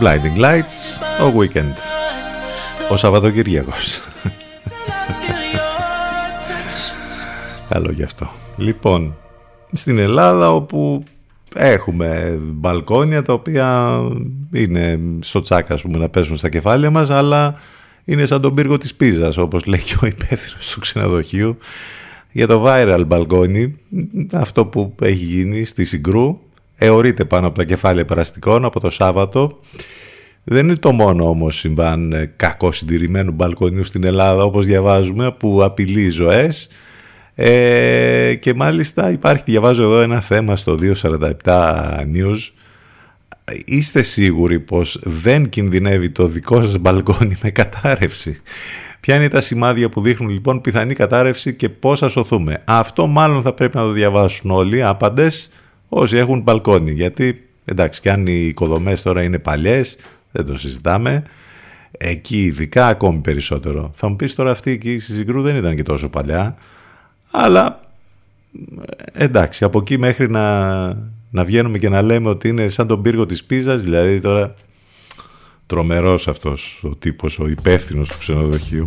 Blinding 0.00 0.40
Lights, 0.44 1.02
ο 1.20 1.38
Weekend, 1.38 1.74
ο 2.90 2.96
Σαββατοκυριακός. 2.96 4.00
Καλό 7.68 7.90
γι' 7.92 8.02
αυτό. 8.02 8.30
Λοιπόν, 8.56 9.16
στην 9.72 9.98
Ελλάδα 9.98 10.52
όπου 10.52 11.02
έχουμε 11.54 12.38
μπαλκόνια 12.42 13.22
τα 13.22 13.32
οποία 13.32 13.98
είναι 14.52 14.98
στο 15.20 15.40
τσάκα 15.40 15.74
ας 15.74 15.82
πούμε, 15.82 15.98
να 15.98 16.08
πέσουν 16.08 16.36
στα 16.36 16.48
κεφάλια 16.48 16.90
μας 16.90 17.10
αλλά 17.10 17.54
είναι 18.04 18.26
σαν 18.26 18.40
τον 18.40 18.54
πύργο 18.54 18.78
της 18.78 18.94
πίζας 18.94 19.36
όπως 19.36 19.64
λέει 19.64 19.80
και 19.80 19.96
ο 20.02 20.06
υπεύθυνος 20.06 20.70
του 20.70 20.80
ξενοδοχείου 20.80 21.56
για 22.32 22.46
το 22.46 22.64
viral 22.66 23.02
μπαλκόνι 23.06 23.76
αυτό 24.32 24.66
που 24.66 24.94
έχει 25.02 25.24
γίνει 25.24 25.64
στη 25.64 25.84
Συγκρού 25.84 26.38
αιωρείται 26.80 27.24
πάνω 27.24 27.46
από 27.46 27.56
τα 27.56 27.64
κεφάλια 27.64 28.04
περαστικών 28.04 28.64
από 28.64 28.80
το 28.80 28.90
Σάββατο 28.90 29.58
δεν 30.44 30.64
είναι 30.64 30.76
το 30.76 30.92
μόνο 30.92 31.28
όμως 31.28 31.58
συμβάν 31.58 32.12
ε, 32.12 32.32
κακό 32.36 32.72
συντηρημένου 32.72 33.32
μπαλκονιού 33.32 33.84
στην 33.84 34.04
Ελλάδα 34.04 34.42
όπως 34.44 34.66
διαβάζουμε 34.66 35.30
που 35.30 35.62
απειλεί 35.62 36.10
ζωές 36.10 36.68
ε, 37.34 38.34
και 38.34 38.54
μάλιστα 38.54 39.10
υπάρχει, 39.10 39.42
διαβάζω 39.46 39.82
εδώ 39.82 40.00
ένα 40.00 40.20
θέμα 40.20 40.56
στο 40.56 40.78
247 41.02 41.30
News 42.14 42.50
είστε 43.64 44.02
σίγουροι 44.02 44.60
πως 44.60 44.98
δεν 45.02 45.48
κινδυνεύει 45.48 46.10
το 46.10 46.26
δικό 46.26 46.62
σας 46.62 46.78
μπαλκόνι 46.78 47.36
με 47.42 47.50
κατάρρευση; 47.50 48.40
Ποια 49.00 49.16
είναι 49.16 49.28
τα 49.28 49.40
σημάδια 49.40 49.88
που 49.88 50.00
δείχνουν 50.00 50.30
λοιπόν 50.30 50.60
πιθανή 50.60 50.94
κατάρρευση 50.94 51.54
και 51.54 51.68
πώς 51.68 51.98
θα 51.98 52.08
σωθούμε; 52.08 52.58
Αυτό 52.64 53.06
μάλλον 53.06 53.42
θα 53.42 53.52
πρέπει 53.52 53.76
να 53.76 53.82
το 53.82 53.90
διαβάσουν 53.90 54.50
όλοι 54.50 54.82
άπαντες 54.82 55.50
όσοι 55.92 56.16
έχουν 56.16 56.40
μπαλκόνι. 56.40 56.90
Γιατί 56.90 57.48
εντάξει 57.64 58.00
και 58.00 58.10
αν 58.10 58.26
οι 58.26 58.46
οικοδομές 58.46 59.02
τώρα 59.02 59.22
είναι 59.22 59.38
παλιές 59.38 59.96
δεν 60.32 60.46
το 60.46 60.58
συζητάμε. 60.58 61.22
Εκεί 61.90 62.44
ειδικά 62.44 62.86
ακόμη 62.86 63.18
περισσότερο. 63.18 63.90
Θα 63.94 64.08
μου 64.08 64.16
πεις 64.16 64.34
τώρα 64.34 64.50
αυτή 64.50 64.70
εκεί 64.70 64.92
η 64.92 64.98
Συγκρού 64.98 65.42
δεν 65.42 65.56
ήταν 65.56 65.76
και 65.76 65.82
τόσο 65.82 66.08
παλιά. 66.08 66.54
Αλλά 67.30 67.80
εντάξει 69.12 69.64
από 69.64 69.78
εκεί 69.78 69.98
μέχρι 69.98 70.30
να, 70.30 70.86
να 71.30 71.44
βγαίνουμε 71.44 71.78
και 71.78 71.88
να 71.88 72.02
λέμε 72.02 72.28
ότι 72.28 72.48
είναι 72.48 72.68
σαν 72.68 72.86
τον 72.86 73.02
πύργο 73.02 73.26
της 73.26 73.44
Πίζας. 73.44 73.82
Δηλαδή 73.82 74.20
τώρα 74.20 74.54
τρομερός 75.66 76.28
αυτός 76.28 76.80
ο 76.84 76.96
τύπος, 76.96 77.38
ο 77.38 77.48
υπεύθυνος 77.48 78.08
του 78.08 78.18
ξενοδοχείου. 78.18 78.86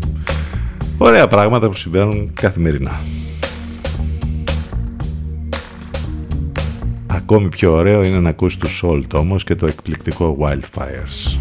Ωραία 0.97 1.27
πράγματα 1.27 1.67
που 1.67 1.73
συμβαίνουν 1.73 2.33
καθημερινά. 2.33 3.01
Ακόμη 7.23 7.49
πιο 7.49 7.73
ωραίο 7.73 8.03
είναι 8.03 8.19
να 8.19 8.29
ακούσεις 8.29 8.57
τους 8.57 8.83
Salt 8.85 9.13
όμως 9.13 9.43
και 9.43 9.55
το 9.55 9.65
εκπληκτικό 9.65 10.37
Wildfires. 10.39 11.39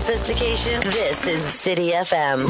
Sophistication? 0.00 0.78
This 0.90 1.26
is 1.26 1.42
City 1.42 1.92
FM. 1.92 2.40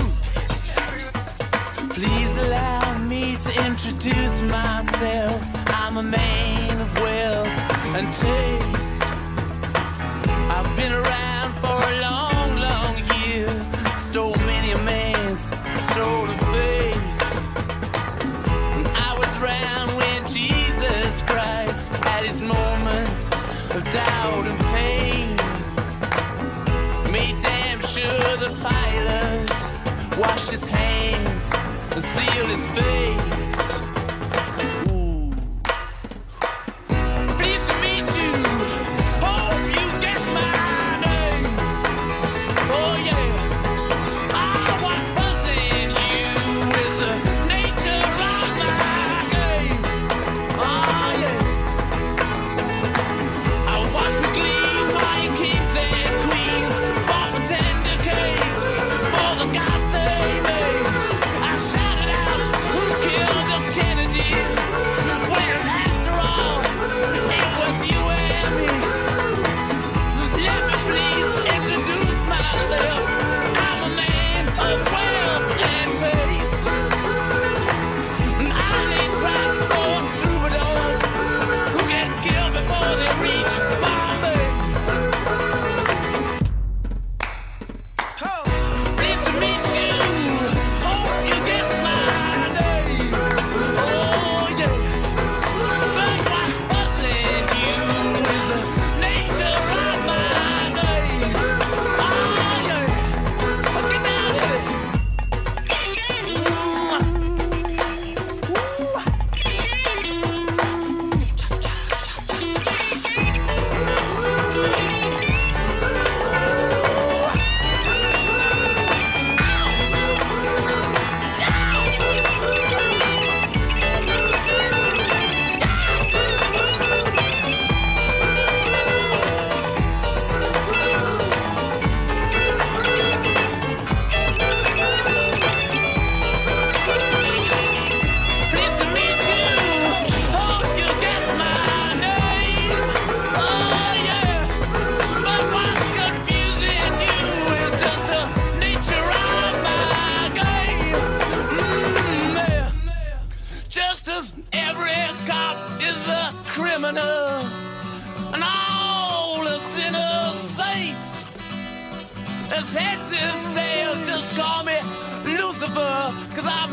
Please 1.95 2.39
allow 2.39 2.99
me 3.05 3.37
to 3.37 3.51
introduce 3.65 4.43
myself. 4.43 5.41
I'm 5.69 5.97
a 5.97 6.03
man 6.03 6.81
of 6.81 6.91
wealth 7.01 7.55
and 7.99 8.07
taste. 8.25 9.03
I've 10.55 10.73
been 10.77 10.93
around 10.93 11.51
for 11.63 11.77
a 11.91 11.95
long, 12.09 12.51
long 12.69 12.95
year. 13.23 13.49
Stole 14.01 14.37
many 14.39 14.73
a 14.73 14.79
man's 14.79 15.43
soul 15.95 16.25
of 16.25 16.39
faith. 16.51 17.05
I 19.09 19.11
was 19.21 19.33
around 19.41 19.89
when 20.01 20.21
Jesus 20.27 21.23
Christ 21.23 21.93
had 22.09 22.25
his 22.25 22.41
moment 22.41 23.09
of 23.77 23.85
doubt 23.93 24.66
the 28.39 28.51
pilot 28.63 30.19
washed 30.19 30.51
his 30.51 30.67
hands 30.67 31.53
and 31.93 32.03
sealed 32.03 32.49
his 32.49 32.67
fate. 32.69 33.46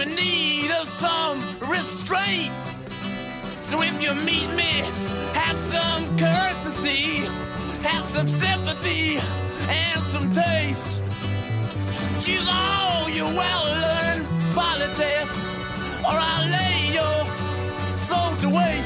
In 0.04 0.16
need 0.16 0.70
of 0.82 0.88
some 0.88 1.40
restraint. 1.70 2.52
So 3.62 3.82
if 3.82 4.02
you 4.02 4.14
meet 4.26 4.50
me, 4.54 4.84
have 5.34 5.58
some 5.58 6.04
courtesy, 6.18 7.26
have 7.88 8.04
some 8.04 8.28
sympathy, 8.28 9.20
and 9.70 10.00
some 10.02 10.30
taste. 10.32 11.02
Use 12.28 12.50
all 12.52 13.10
your 13.10 13.32
well-learned 13.40 14.28
politics, 14.54 15.42
or 16.08 16.16
I'll 16.30 16.50
lay 16.50 16.94
your 17.00 17.98
soul 17.98 18.36
to 18.38 18.50
waste. 18.50 18.83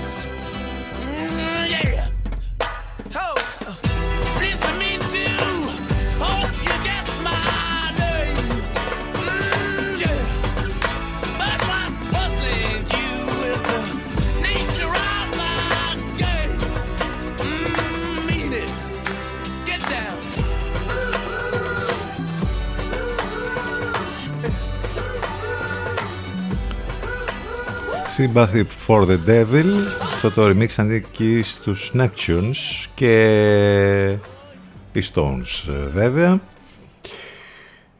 Sympathy 28.17 28.63
for 28.87 29.05
the 29.05 29.17
Devil 29.27 29.65
Αυτό 30.01 30.31
το 30.31 30.49
remix 30.49 30.67
ανήκει 30.77 31.41
στους 31.43 31.91
Neptunes 31.93 32.85
και 32.95 34.17
οι 34.91 35.03
Stones 35.13 35.69
ε, 35.69 35.89
βέβαια 35.93 36.39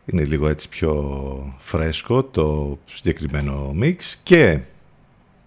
είναι 0.05 0.23
λίγο 0.23 0.47
έτσι 0.47 0.69
πιο 0.69 1.53
φρέσκο 1.57 2.23
το 2.23 2.77
συγκεκριμένο 2.85 3.75
mix 3.81 3.95
και 4.23 4.59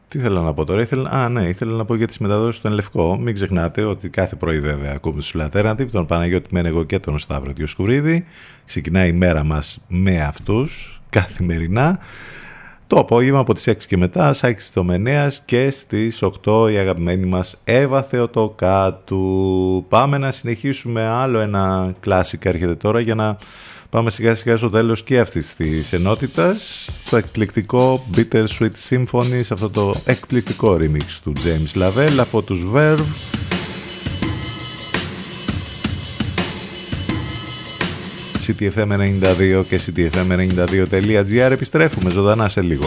τι 0.08 0.18
ήθελα 0.18 0.40
να 0.40 0.54
πω 0.54 0.64
τώρα, 0.64 0.80
ήθελα, 0.80 1.10
α 1.10 1.28
ναι, 1.28 1.44
ήθελα 1.44 1.76
να 1.76 1.84
πω 1.84 1.94
για 1.94 2.06
τις 2.06 2.18
μεταδόσεις 2.18 2.56
στον 2.56 2.72
Λευκό. 2.72 3.16
Μην 3.16 3.34
ξεχνάτε 3.34 3.82
ότι 3.82 4.08
κάθε 4.08 4.36
πρωί 4.36 4.60
βέβαια 4.60 4.92
ακούμε 4.94 5.20
τους 5.20 5.34
Alternative, 5.38 5.86
τον 5.92 6.06
Παναγιώτη 6.06 6.54
Μένεγο 6.54 6.84
και 6.84 6.98
τον 6.98 7.18
Σταύρο 7.18 7.52
Διοσκουρίδη. 7.52 8.24
Ξεκινάει 8.66 9.08
η 9.08 9.12
μέρα 9.12 9.44
μας 9.44 9.84
με 9.88 10.22
αυτούς 10.22 11.00
καθημερινά. 11.10 11.98
Το 12.90 12.98
απόγευμα 12.98 13.38
από 13.38 13.54
τις 13.54 13.68
6 13.68 13.86
και 13.86 13.96
μετά, 13.96 14.32
Σάκης 14.32 14.70
Θομενέας 14.70 15.42
και 15.44 15.70
στις 15.70 16.22
8 16.22 16.70
η 16.72 16.76
αγαπημένη 16.76 17.26
μας 17.26 17.60
Εύα 17.64 18.02
Θεοτοκάτου. 18.02 19.84
Πάμε 19.88 20.18
να 20.18 20.32
συνεχίσουμε 20.32 21.02
άλλο 21.02 21.38
ένα 21.38 21.94
κλάσικα 22.00 22.48
έρχεται 22.48 22.74
τώρα 22.74 23.00
για 23.00 23.14
να 23.14 23.38
πάμε 23.90 24.10
σιγά 24.10 24.34
σιγά 24.34 24.56
στο 24.56 24.68
τέλος 24.70 25.02
και 25.02 25.20
αυτής 25.20 25.54
της 25.54 25.92
ενότητας. 25.92 26.88
Το 27.10 27.16
εκπληκτικό 27.16 28.04
Bittersweet 28.16 28.88
Symphony 28.88 29.40
σε 29.42 29.54
αυτό 29.54 29.70
το 29.70 29.92
εκπληκτικό 30.04 30.78
remix 30.80 31.18
του 31.22 31.32
James 31.36 31.80
Lavelle 31.80 32.18
από 32.18 32.42
τους 32.42 32.66
Verve. 32.74 33.59
CTFM92 38.46 39.64
και 39.68 39.80
CTFM92.gr 39.86 41.50
επιστρέφουμε 41.50 42.10
ζωντανά 42.10 42.48
σε 42.48 42.60
λίγο. 42.60 42.86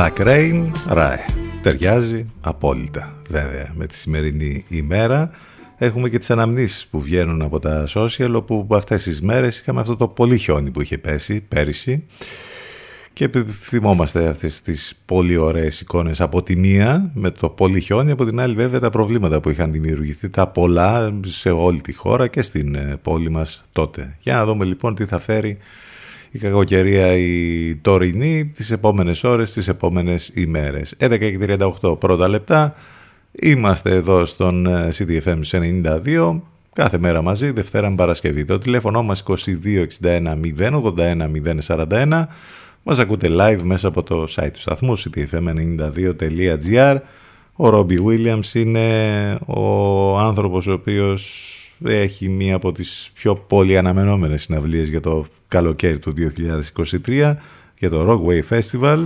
Black 0.00 0.26
Rain, 0.26 0.70
ράε. 0.88 1.24
Ταιριάζει 1.62 2.26
απόλυτα 2.40 3.14
βέβαια 3.28 3.72
με 3.74 3.86
τη 3.86 3.96
σημερινή 3.96 4.64
ημέρα. 4.68 5.30
Έχουμε 5.78 6.08
και 6.08 6.18
τις 6.18 6.30
αναμνήσεις 6.30 6.86
που 6.86 7.00
βγαίνουν 7.00 7.42
από 7.42 7.58
τα 7.58 7.86
social 7.94 8.32
όπου 8.34 8.60
από 8.60 8.76
αυτές 8.76 9.02
τις 9.02 9.20
μέρες 9.20 9.58
είχαμε 9.58 9.80
αυτό 9.80 9.96
το 9.96 10.08
πολύ 10.08 10.38
χιόνι 10.38 10.70
που 10.70 10.80
είχε 10.80 10.98
πέσει 10.98 11.40
πέρυσι 11.40 12.04
και 13.12 13.30
θυμόμαστε 13.60 14.28
αυτές 14.28 14.60
τις 14.60 14.94
πολύ 15.04 15.36
ωραίες 15.36 15.80
εικόνες 15.80 16.20
από 16.20 16.42
τη 16.42 16.56
μία 16.56 17.10
με 17.14 17.30
το 17.30 17.48
πολύ 17.48 17.80
χιόνι, 17.80 18.10
από 18.10 18.24
την 18.24 18.40
άλλη 18.40 18.54
βέβαια 18.54 18.80
τα 18.80 18.90
προβλήματα 18.90 19.40
που 19.40 19.50
είχαν 19.50 19.72
δημιουργηθεί 19.72 20.28
τα 20.28 20.46
πολλά 20.46 21.20
σε 21.24 21.50
όλη 21.50 21.80
τη 21.80 21.92
χώρα 21.92 22.26
και 22.26 22.42
στην 22.42 22.74
ε, 22.74 22.98
πόλη 23.02 23.30
μας 23.30 23.64
τότε. 23.72 24.16
Για 24.20 24.34
να 24.34 24.44
δούμε 24.44 24.64
λοιπόν 24.64 24.94
τι 24.94 25.04
θα 25.04 25.18
φέρει 25.18 25.58
η 26.30 26.38
κακοκαιρία 26.38 27.12
η 27.12 27.74
τωρινή 27.76 28.46
τις 28.46 28.70
επόμενες 28.70 29.24
ώρες, 29.24 29.52
τις 29.52 29.68
επόμενες 29.68 30.30
ημέρες. 30.34 30.94
11 30.98 31.18
και 31.18 31.38
38 31.82 31.98
πρώτα 32.00 32.28
λεπτά, 32.28 32.74
είμαστε 33.42 33.94
εδώ 33.94 34.24
στον 34.24 34.66
ε, 34.66 34.88
CDFM 34.98 35.40
92, 35.50 36.40
κάθε 36.72 36.98
μέρα 36.98 37.22
μαζί, 37.22 37.50
Δευτέρα 37.50 37.90
με 37.90 37.96
Παρασκευή. 37.96 38.44
Το 38.44 38.58
τηλέφωνο 38.58 39.02
μας 39.02 39.24
2261 39.26 40.40
081 40.58 41.30
041, 41.66 42.26
μας 42.82 42.98
ακούτε 42.98 43.28
live 43.30 43.60
μέσα 43.62 43.88
από 43.88 44.02
το 44.02 44.26
site 44.36 44.50
του 44.52 44.58
σταθμού 44.60 44.98
ctfm92.gr. 44.98 46.96
Ο 47.52 47.68
Ρόμπι 47.68 47.98
Williams 48.06 48.54
είναι 48.54 48.88
ο 49.46 50.18
άνθρωπος 50.18 50.66
ο 50.66 50.72
οποίος 50.72 51.54
έχει 51.84 52.28
μία 52.28 52.54
από 52.54 52.72
τις 52.72 53.10
πιο 53.14 53.34
πολύ 53.34 53.78
αναμενόμενες 53.78 54.42
συναυλίες 54.42 54.88
για 54.88 55.00
το 55.00 55.26
καλοκαίρι 55.48 55.98
του 55.98 56.12
2023 57.06 57.34
για 57.78 57.90
το 57.90 58.06
Rockway 58.10 58.58
Festival 58.58 59.04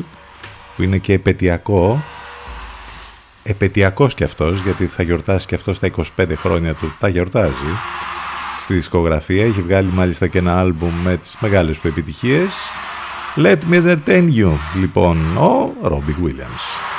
που 0.77 0.83
είναι 0.83 0.99
και 0.99 1.13
επαιτειακό. 1.13 2.03
Επαιτειακός 3.43 4.15
και 4.15 4.25
αυτός 4.25 4.61
γιατί 4.61 4.87
θα 4.87 5.03
γιορτάσει 5.03 5.47
και 5.47 5.55
αυτός 5.55 5.79
τα 5.79 5.91
25 6.17 6.33
χρόνια 6.37 6.75
του. 6.75 6.95
Τα 6.99 7.09
γιορτάζει 7.09 7.73
στη 8.61 8.75
δισκογραφία. 8.75 9.45
Έχει 9.45 9.63
βγάλει 9.63 9.89
μάλιστα 9.93 10.27
και 10.27 10.39
ένα 10.39 10.59
άλμπουμ 10.59 11.03
με 11.03 11.17
τις 11.17 11.37
μεγάλες 11.41 11.81
του 11.81 11.89
επιτυχίες. 11.89 12.55
Let 13.37 13.59
Me 13.71 13.83
Entertain 13.83 14.29
You 14.37 14.53
λοιπόν 14.81 15.37
ο 15.37 15.73
Robbie 15.83 16.25
Williams 16.25 16.95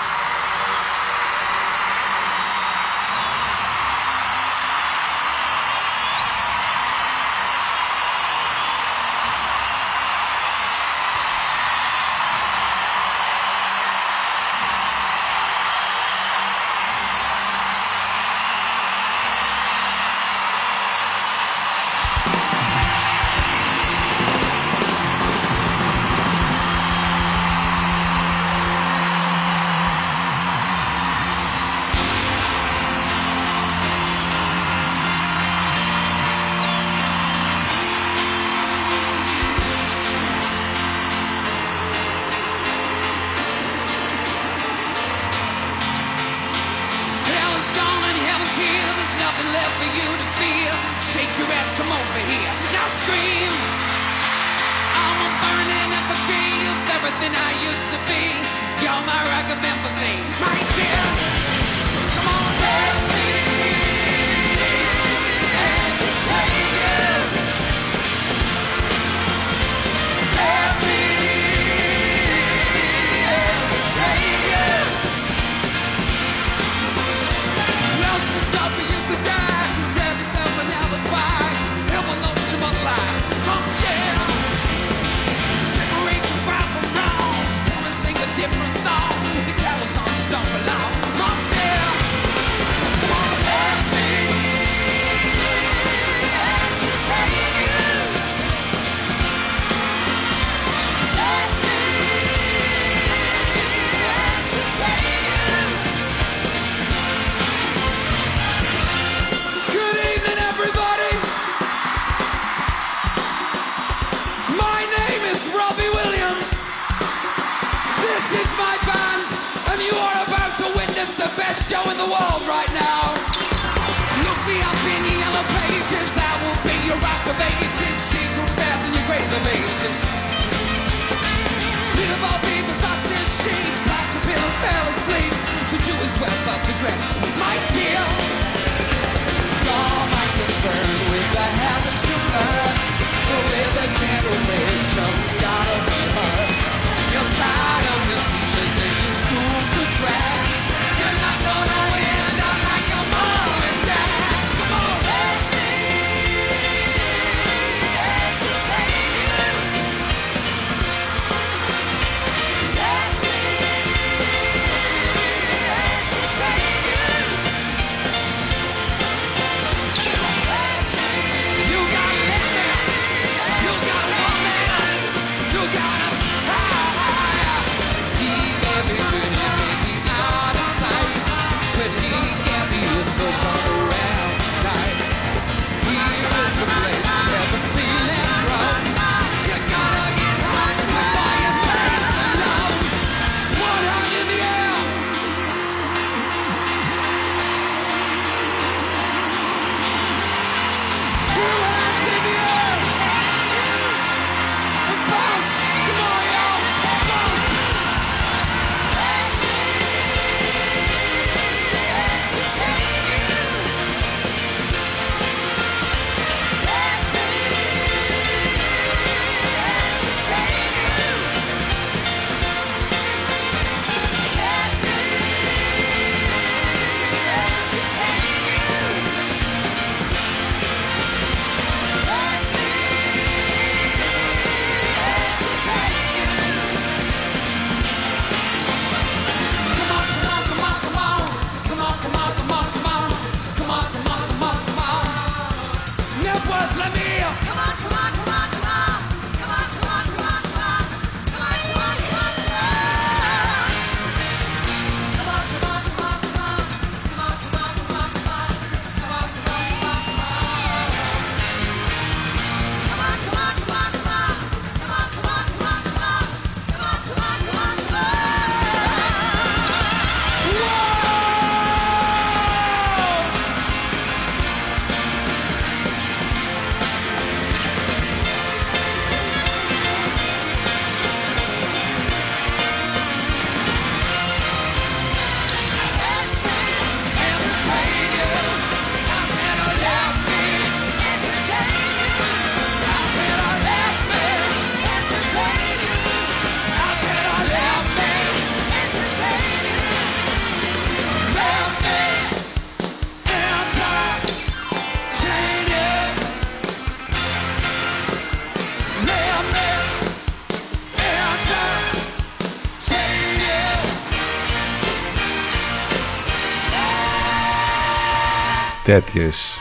τέτοιες 318.86 319.58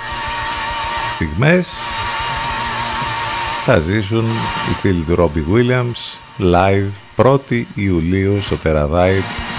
στιγμές 1.09 1.77
θα 3.65 3.79
ζήσουν 3.79 4.25
οι 4.71 4.75
φίλοι 4.81 5.03
του 5.03 5.15
Robbie 5.19 5.55
Williams 5.55 6.19
live 6.53 7.25
1η 7.27 7.63
Ιουλίου 7.75 8.41
στο 8.41 8.57
Terravite 8.65 9.55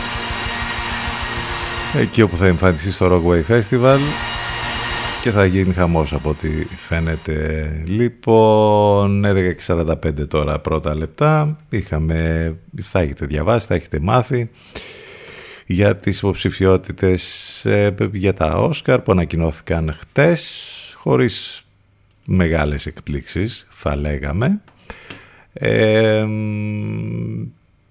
εκεί 1.99 2.21
όπου 2.21 2.35
θα 2.35 2.45
εμφανιστεί 2.45 2.91
στο 2.91 3.07
Rockway 3.11 3.51
Festival 3.51 3.99
και 5.21 5.31
θα 5.31 5.45
γίνει 5.45 5.73
χαμός 5.73 6.13
από 6.13 6.29
ό,τι 6.29 6.49
φαίνεται. 6.87 7.69
Λοιπόν, 7.85 9.23
11.45 9.65 10.27
τώρα 10.27 10.59
πρώτα 10.59 10.95
λεπτά. 10.95 11.57
Είχαμε, 11.69 12.53
θα 12.81 12.99
έχετε 12.99 13.25
διαβάσει, 13.25 13.67
θα 13.67 13.75
έχετε 13.75 13.99
μάθει 13.99 14.49
για 15.65 15.95
τις 15.95 16.17
υποψηφιότητες 16.17 17.65
ε, 17.65 17.95
για 18.11 18.33
τα 18.33 18.53
Όσκαρ 18.55 18.99
που 18.99 19.11
ανακοινώθηκαν 19.11 19.95
χτες 19.99 20.93
χωρίς 20.95 21.65
μεγάλες 22.25 22.85
εκπλήξεις 22.85 23.67
θα 23.69 23.95
λέγαμε. 23.95 24.61
Ε, 25.53 26.27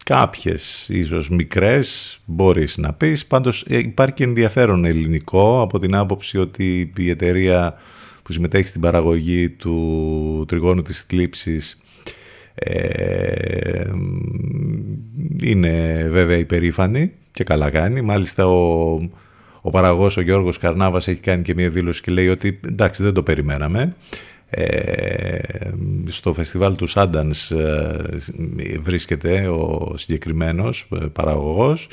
κάποιες 0.04 0.88
ίσως 0.88 1.30
μικρές 1.30 2.18
μπορείς 2.24 2.76
να 2.76 2.92
πεις 2.92 3.26
πάντως 3.26 3.64
ε, 3.68 3.78
υπάρχει 3.78 4.14
και 4.14 4.24
ενδιαφέρον 4.24 4.84
ελληνικό 4.84 5.60
από 5.60 5.78
την 5.78 5.94
άποψη 5.94 6.38
ότι 6.38 6.92
η 6.96 7.10
εταιρεία 7.10 7.78
που 8.22 8.32
συμμετέχει 8.32 8.68
στην 8.68 8.80
παραγωγή 8.80 9.48
του 9.48 10.44
τριγώνου 10.48 10.82
της 10.82 11.02
θλίψης 11.08 11.82
ε, 12.54 13.84
είναι 15.42 16.06
βέβαια 16.10 16.36
υπερήφανη 16.36 17.12
και 17.34 17.44
καλά 17.44 17.70
κάνει 17.70 18.00
μάλιστα 18.00 18.46
ο, 18.46 18.92
ο 19.60 19.70
παραγωγός 19.70 20.16
ο 20.16 20.20
Γιώργος 20.20 20.58
Καρνάβας 20.58 21.08
έχει 21.08 21.20
κάνει 21.20 21.42
και 21.42 21.54
μια 21.54 21.70
δήλωση 21.70 22.02
και 22.02 22.10
λέει 22.10 22.28
ότι 22.28 22.60
εντάξει 22.66 23.02
δεν 23.02 23.12
το 23.12 23.22
περιμέναμε 23.22 23.94
ε, 24.50 25.38
στο 26.06 26.34
φεστιβάλ 26.34 26.76
του 26.76 26.86
Σάντανς 26.86 27.50
ε, 27.50 27.96
βρίσκεται 28.82 29.48
ο 29.48 29.92
συγκεκριμένος 29.96 30.88
ε, 31.02 31.06
παραγωγός. 31.06 31.88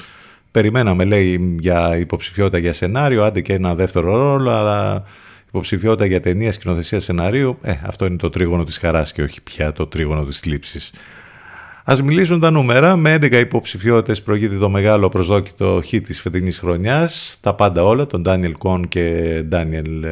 Περιμέναμε, 0.51 1.03
λέει, 1.05 1.57
για 1.59 1.97
υποψηφιότητα 1.97 2.57
για 2.57 2.73
σενάριο, 2.73 3.23
άντε 3.23 3.41
και 3.41 3.53
ένα 3.53 3.75
δεύτερο 3.75 4.17
ρόλο, 4.17 4.49
αλλά 4.49 5.03
υποψηφιότητα 5.47 6.05
για 6.05 6.19
ταινία 6.19 6.51
σκηνοθεσία 6.51 6.99
σενάριου, 6.99 7.57
ε, 7.61 7.73
αυτό 7.83 8.05
είναι 8.05 8.17
το 8.17 8.29
τρίγωνο 8.29 8.63
της 8.63 8.77
χαράς 8.77 9.11
και 9.11 9.21
όχι 9.21 9.41
πια 9.41 9.73
το 9.73 9.87
τρίγωνο 9.87 10.23
της 10.23 10.39
θλίψης. 10.39 10.93
Ας 11.83 12.01
μιλήσουν 12.01 12.39
τα 12.39 12.51
νούμερα. 12.51 12.95
Με 12.95 13.13
11 13.13 13.31
υποψηφιότητες 13.31 14.21
προηγείται 14.21 14.57
το 14.57 14.69
μεγάλο 14.69 15.09
προσδόκητο 15.09 15.81
χ 15.85 15.89
της 15.89 16.21
φετινής 16.21 16.59
χρονιάς. 16.59 17.37
Τα 17.41 17.55
πάντα 17.55 17.83
όλα, 17.83 18.07
τον 18.07 18.23
Daniel 18.27 18.53
Κον 18.57 18.87
και 18.87 19.43
Daniel 19.51 20.03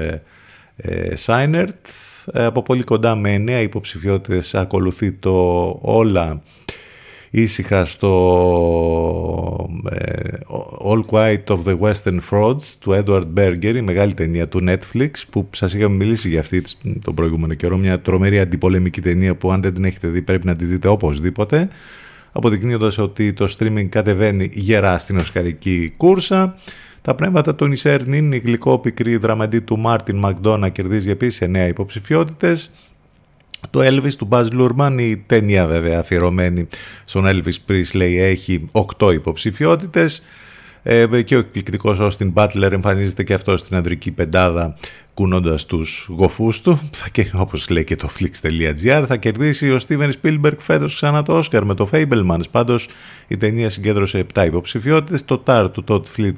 Σάινερτ. 1.13 1.87
Ε, 2.33 2.45
από 2.45 2.61
πολύ 2.61 2.83
κοντά 2.83 3.15
με 3.15 3.33
εννέα 3.33 3.61
υποψηφιότητες 3.61 4.55
ακολουθεί 4.55 5.11
το 5.11 5.65
όλα 5.81 6.41
ήσυχα 7.29 7.85
στο 7.85 8.09
ε, 9.89 10.29
All 10.85 11.01
Quiet 11.11 11.43
of 11.45 11.59
the 11.63 11.79
Western 11.79 12.19
Frauds 12.29 12.63
του 12.79 13.03
Edward 13.03 13.25
Berger, 13.37 13.75
η 13.75 13.81
μεγάλη 13.81 14.13
ταινία 14.13 14.47
του 14.47 14.63
Netflix 14.67 15.09
που 15.29 15.49
σας 15.51 15.73
είχαμε 15.73 15.95
μιλήσει 15.95 16.29
για 16.29 16.39
αυτή 16.39 16.63
τον 17.03 17.13
προηγούμενο 17.13 17.53
καιρό, 17.53 17.77
μια 17.77 17.99
τρομερή 17.99 18.39
αντιπολεμική 18.39 19.01
ταινία 19.01 19.35
που 19.35 19.51
αν 19.51 19.61
δεν 19.61 19.73
την 19.73 19.83
έχετε 19.83 20.07
δει 20.07 20.21
πρέπει 20.21 20.45
να 20.45 20.55
τη 20.55 20.65
δείτε 20.65 20.87
οπωσδήποτε 20.87 21.69
αποδεικνύοντας 22.31 22.97
ότι 22.97 23.33
το 23.33 23.55
streaming 23.57 23.85
κατεβαίνει 23.89 24.49
γερά 24.53 24.99
στην 24.99 25.17
οσκαρική 25.17 25.93
κούρσα 25.97 26.55
τα 27.01 27.15
πνεύματα 27.15 27.55
του 27.55 27.67
Νισέρνιν, 27.67 28.31
η 28.31 28.37
γλυκό-πικρή 28.37 29.17
δραμαντή 29.17 29.61
του 29.61 29.79
Μάρτιν 29.79 30.17
Μακδόνα 30.17 30.69
κερδίζει 30.69 31.09
επίσης 31.09 31.41
9 31.41 31.67
υποψηφιότητες. 31.67 32.71
Το 33.69 33.79
Elvis 33.79 34.13
του 34.13 34.27
Baz 34.31 34.47
Luhrmann, 34.59 34.95
η 34.99 35.17
ταινία 35.17 35.65
βέβαια 35.65 35.99
αφιερωμένη 35.99 36.67
στον 37.03 37.25
Elvis 37.27 37.71
Presley 37.71 38.15
έχει 38.17 38.65
8 38.97 39.13
υποψηφιότητες. 39.13 40.21
Ε, 40.83 41.21
και 41.21 41.35
ο 41.35 41.39
εκπληκτικός 41.39 41.97
Austin 42.01 42.33
Butler 42.33 42.71
εμφανίζεται 42.71 43.23
και 43.23 43.33
αυτός 43.33 43.59
στην 43.59 43.75
ανδρική 43.75 44.11
πεντάδα 44.11 44.77
κουνώντας 45.13 45.65
τους 45.65 46.07
γοφούς 46.09 46.61
του. 46.61 46.79
Θα, 46.91 47.09
όπως 47.33 47.69
λέει 47.69 47.83
και 47.83 47.95
το 47.95 48.09
flix.gr 48.19 49.03
θα 49.07 49.17
κερδίσει 49.17 49.71
ο 49.71 49.79
Steven 49.87 50.09
Spielberg 50.21 50.57
φέτος 50.57 50.95
ξανά 50.95 51.23
το 51.23 51.39
Oscar 51.39 51.61
με 51.63 51.73
το 51.73 51.89
Fablemans. 51.91 52.49
Πάντως 52.51 52.87
η 53.27 53.37
ταινία 53.37 53.69
συγκέντρωσε 53.69 54.25
7 54.33 54.45
υποψηφιότητες. 54.45 55.25
Το 55.25 55.43
TAR 55.45 55.69
του 55.73 55.83
Todd 55.87 56.17
Fleet 56.17 56.37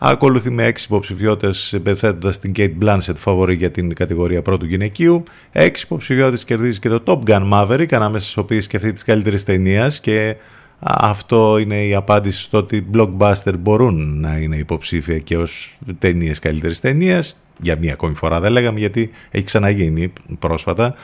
Ακολουθεί 0.00 0.50
με 0.50 0.64
έξι 0.64 0.84
υποψηφιότητες 0.88 1.78
πεθέτοντα 1.82 2.38
την 2.38 2.52
Kate 2.56 2.74
Blanchett 2.82 3.16
φαβορή 3.16 3.54
για 3.54 3.70
την 3.70 3.94
κατηγορία 3.94 4.42
πρώτου 4.42 4.66
γυναικείου. 4.66 5.22
Έξι 5.52 5.84
υποψηφιότητες 5.86 6.44
κερδίζει 6.44 6.78
και 6.78 6.88
το 6.88 7.02
Top 7.04 7.30
Gun 7.30 7.52
Maverick, 7.52 7.92
ανάμεσα 7.92 8.24
στις 8.24 8.36
οποίες 8.36 8.66
και 8.66 8.76
αυτή 8.76 8.92
της 8.92 9.04
καλύτερης 9.04 9.44
ταινίας. 9.44 10.00
Και 10.00 10.36
αυτό 10.80 11.58
είναι 11.58 11.84
η 11.84 11.94
απάντηση 11.94 12.42
στο 12.42 12.58
ότι 12.58 12.86
blockbuster 12.94 13.54
μπορούν 13.58 14.20
να 14.20 14.36
είναι 14.36 14.56
υποψήφια 14.56 15.18
και 15.18 15.36
ως 15.36 15.78
ταινίες 15.98 16.38
καλύτερης 16.38 16.80
ταινίας. 16.80 17.42
Για 17.60 17.76
μία 17.76 17.92
ακόμη 17.92 18.14
φορά 18.14 18.40
δεν 18.40 18.52
λέγαμε 18.52 18.78
γιατί 18.78 19.10
έχει 19.30 19.44
ξαναγίνει 19.44 20.12
πρόσφατα 20.38 20.94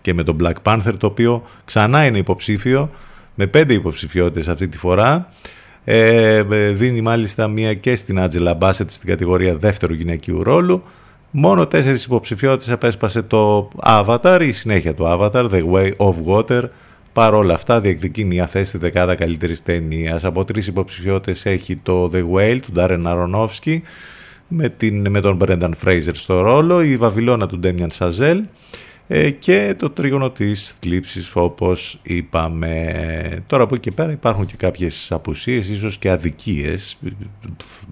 και 0.00 0.14
με 0.14 0.22
τον 0.22 0.36
Black 0.42 0.54
Panther 0.62 0.92
το 0.98 1.06
οποίο 1.06 1.42
ξανά 1.64 2.06
είναι 2.06 2.18
υποψήφιο 2.18 2.90
με 3.34 3.46
πέντε 3.46 3.74
υποψηφιότητες 3.74 4.48
αυτή 4.48 4.68
τη 4.68 4.78
φορά 4.78 5.32
ε, 5.92 6.42
δίνει 6.72 7.00
μάλιστα 7.00 7.48
μία 7.48 7.74
και 7.74 7.96
στην 7.96 8.20
Άτζελα 8.20 8.54
Μπάσετ 8.54 8.90
στην 8.90 9.08
κατηγορία 9.08 9.56
δεύτερου 9.56 9.94
γυναικείου 9.94 10.42
ρόλου. 10.42 10.82
Μόνο 11.30 11.66
τέσσερις 11.66 12.04
υποψηφιότητες 12.04 12.70
απέσπασε 12.70 13.22
το 13.22 13.70
Avatar, 13.82 14.38
η 14.42 14.52
συνέχεια 14.52 14.94
του 14.94 15.04
Avatar, 15.06 15.50
The 15.50 15.62
Way 15.72 15.92
of 15.96 16.14
Water. 16.26 16.62
Παρ' 17.12 17.34
όλα 17.34 17.54
αυτά 17.54 17.80
διεκδικεί 17.80 18.24
μια 18.24 18.46
θέση 18.46 18.68
στη 18.68 18.78
δεκάδα 18.78 19.14
καλύτερης 19.14 19.62
ταινίας. 19.62 20.24
Από 20.24 20.44
τρεις 20.44 20.66
υποψηφιότητες 20.66 21.46
έχει 21.46 21.76
το 21.76 22.10
The 22.14 22.24
Whale 22.34 22.58
του 22.62 22.72
Darren 22.76 23.02
Aronofsky 23.04 23.78
με, 24.48 24.68
την, 24.68 25.10
με 25.10 25.20
τον 25.20 25.38
Brendan 25.44 25.70
Fraser 25.84 26.12
στο 26.12 26.40
ρόλο, 26.40 26.82
η 26.82 26.96
Βαβυλώνα 26.96 27.46
του 27.46 27.60
Damian 27.64 27.88
Chazelle 27.98 28.40
ε, 28.40 28.42
και 29.38 29.74
το 29.78 29.90
τρίγωνο 29.90 30.30
της 30.30 30.76
θλίψης 30.80 31.30
όπως 31.34 31.98
είπαμε. 32.02 33.44
Τώρα 33.46 33.62
από 33.62 33.74
εκεί 33.74 33.88
και 33.88 33.94
πέρα 33.96 34.10
υπάρχουν 34.12 34.46
και 34.46 34.56
κάποιες 34.56 35.12
απουσίες, 35.12 35.68
ίσως 35.68 35.98
και 35.98 36.10
αδικίες 36.10 36.98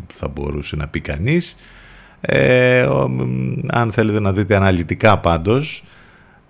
θα 0.07 0.28
μπορούσε 0.28 0.77
να 0.77 0.89
πει 0.89 1.01
κανείς. 1.01 1.57
Ε, 2.20 2.89
αν 3.66 3.93
θέλετε 3.93 4.20
να 4.20 4.32
δείτε 4.32 4.57
αναλυτικά 4.57 5.19
πάντως 5.19 5.85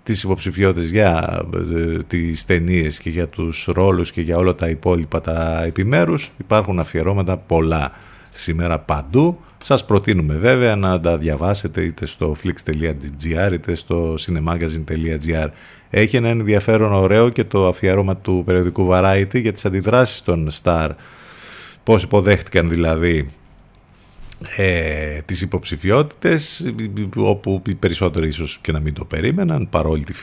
τις 0.03 0.23
υποψηφιότητες 0.23 0.91
για 0.91 1.41
ε, 1.75 1.97
τις 2.07 2.45
ταινίες 2.45 2.99
και 2.99 3.09
για 3.09 3.27
τους 3.27 3.65
ρόλους 3.73 4.11
και 4.11 4.21
για 4.21 4.37
όλα 4.37 4.55
τα 4.55 4.69
υπόλοιπα 4.69 5.21
τα 5.21 5.63
επιμέρους 5.63 6.31
υπάρχουν 6.37 6.79
αφιερώματα 6.79 7.37
πολλά 7.37 7.91
σήμερα 8.31 8.79
παντού 8.79 9.39
σας 9.61 9.85
προτείνουμε 9.85 10.33
βέβαια 10.35 10.75
να 10.75 10.99
τα 10.99 11.17
διαβάσετε 11.17 11.81
είτε 11.81 12.05
στο 12.05 12.35
flix.gr 12.43 13.51
είτε 13.53 13.75
στο 13.75 14.15
cinemagazine.gr. 14.19 15.47
Έχει 15.89 16.15
ένα 16.15 16.29
ενδιαφέρον 16.29 16.93
ωραίο 16.93 17.29
και 17.29 17.43
το 17.43 17.67
αφιέρωμα 17.67 18.17
του 18.17 18.43
περιοδικού 18.45 18.87
Variety 18.91 19.41
για 19.41 19.53
τις 19.53 19.65
αντιδράσεις 19.65 20.21
των 20.21 20.49
Star. 20.63 20.89
Πώς 21.83 22.03
υποδέχτηκαν 22.03 22.69
δηλαδή 22.69 23.31
ε, 24.57 25.21
τις 25.21 25.41
υποψηφιότητες 25.41 26.73
όπου 27.15 27.61
οι 27.67 27.75
περισσότεροι 27.75 28.27
ίσως 28.27 28.59
και 28.61 28.71
να 28.71 28.79
μην 28.79 28.93
το 28.93 29.05
περίμεναν 29.05 29.69
παρόλη, 29.69 30.03
τη 30.03 30.13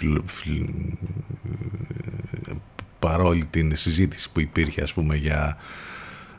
παρόλη 2.98 3.44
την 3.44 3.76
συζήτηση 3.76 4.30
που 4.32 4.40
υπήρχε 4.40 4.82
ας 4.82 4.92
πούμε 4.92 5.16
για 5.16 5.56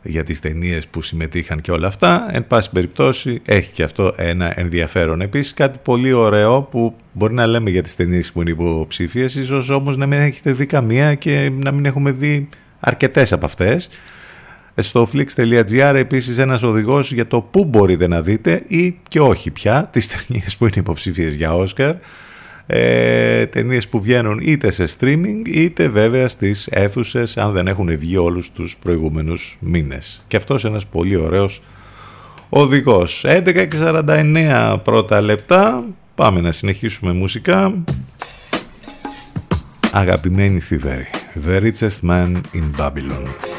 για 0.08 0.24
τις 0.24 0.40
ταινίες 0.40 0.88
που 0.88 1.02
συμμετείχαν 1.02 1.62
και 1.62 1.72
όλα 1.72 1.88
αυτά. 1.88 2.28
Εν 2.32 2.48
πάση 2.48 2.70
περιπτώσει 2.70 3.42
έχει 3.46 3.72
και 3.72 3.84
αυτό 3.84 4.14
ένα 4.16 4.60
ενδιαφέρον. 4.60 5.22
Επίσης 5.22 5.54
κάτι 5.54 5.80
πολύ 5.84 6.14
ωραίο 6.14 6.62
που 6.62 6.96
μπορεί 7.12 7.34
να 7.34 7.48
λέμε 7.48 7.70
για 7.70 7.84
τις 7.84 7.96
ταινίες 7.96 8.32
που 8.32 8.42
είναι 8.42 8.50
υποψήφιες, 8.50 9.36
ίσως 9.36 9.70
όμως 9.70 9.98
να 9.98 10.06
μην 10.06 10.20
έχετε 10.20 10.52
δει 10.52 10.66
καμία 10.66 11.16
και 11.16 11.52
να 11.64 11.72
μην 11.72 11.86
έχουμε 11.86 12.12
δει 12.12 12.50
αρκετές 12.80 13.34
από 13.34 13.46
αυτές. 13.46 13.90
Στο 14.80 15.10
flix.gr 15.14 15.94
επίσης 15.96 16.38
ένας 16.38 16.64
οδηγός 16.64 17.12
για 17.12 17.28
το 17.28 17.42
πού 17.42 17.66
μπορείτε 17.66 18.08
να 18.08 18.22
δείτε 18.22 18.64
ή 18.68 19.00
και 19.08 19.20
όχι 19.20 19.52
πια 19.52 19.90
τις 19.92 20.08
ταινίες 20.08 20.58
που 20.58 20.66
είναι 20.66 20.76
υποψήφιες 20.78 21.34
για 21.34 21.56
Όσκαρ 21.56 21.96
ε, 22.68 23.46
ταινίες 23.46 23.88
που 23.88 24.02
βγαίνουν 24.02 24.40
είτε 24.42 24.72
σε 24.72 24.86
streaming 25.00 25.42
είτε 25.46 25.88
βέβαια 25.88 26.28
στις 26.28 26.68
αίθουσες 26.72 27.38
αν 27.38 27.52
δεν 27.52 27.68
έχουν 27.68 27.98
βγει 27.98 28.18
όλους 28.18 28.52
τους 28.52 28.78
προηγούμενους 28.82 29.58
μήνες. 29.60 30.24
Και 30.28 30.38
αυτός 30.38 30.66
ένας 30.66 30.86
πολύ 30.86 31.16
ωραίος 31.16 31.62
οδηγός. 32.50 33.24
11.49 33.28 34.78
πρώτα 34.84 35.22
λεπτά, 35.22 35.84
πάμε 36.16 36.42
να 36.42 36.52
συνεχίσουμε 36.52 37.14
μουσικά. 37.14 37.74
Αγαπημένη 39.92 40.60
Θηβέρη, 40.60 41.08
The 41.48 41.62
Richest 41.62 42.10
Man 42.10 42.42
in 42.54 42.80
Babylon. 42.80 43.57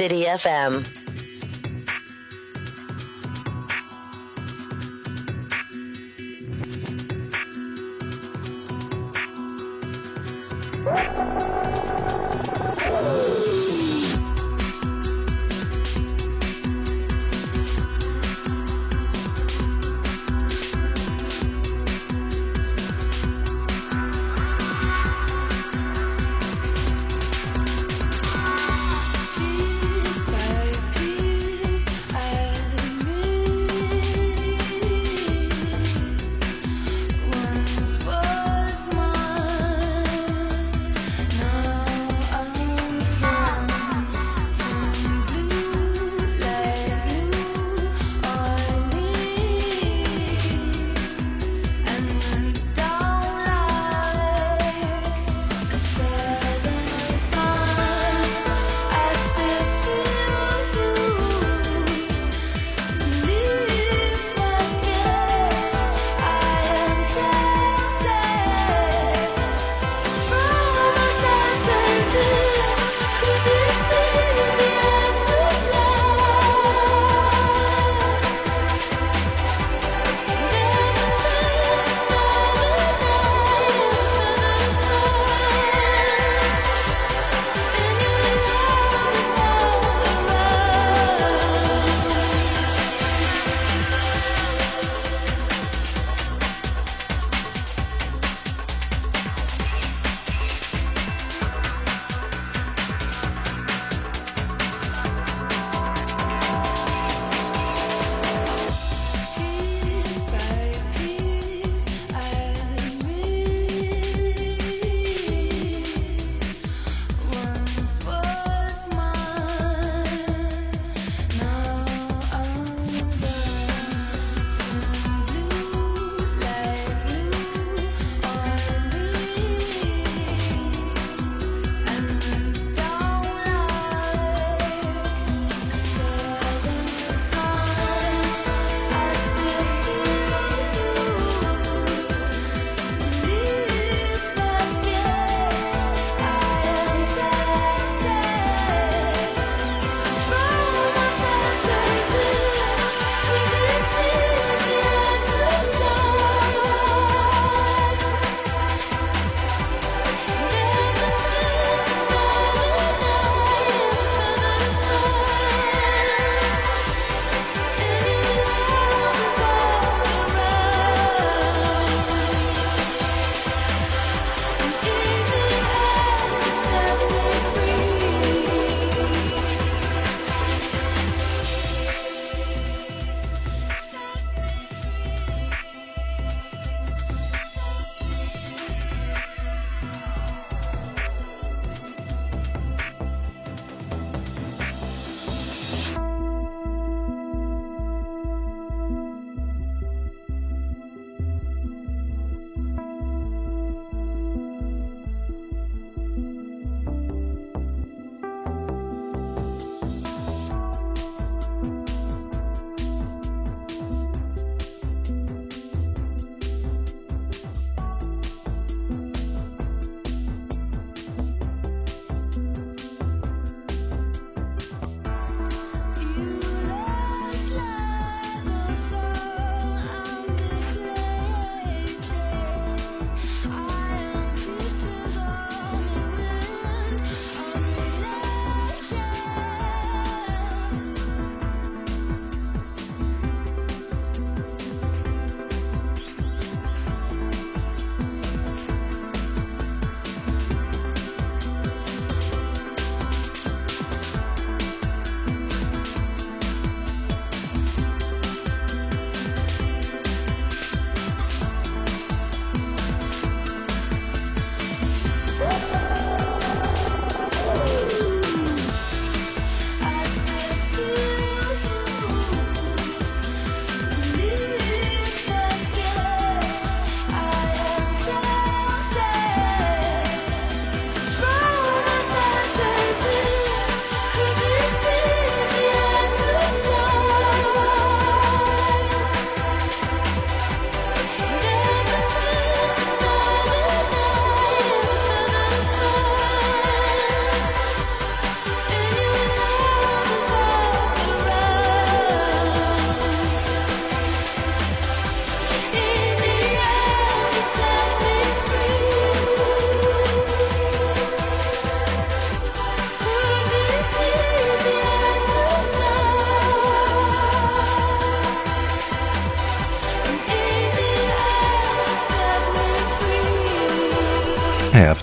City 0.00 0.24
FM. 0.24 1.00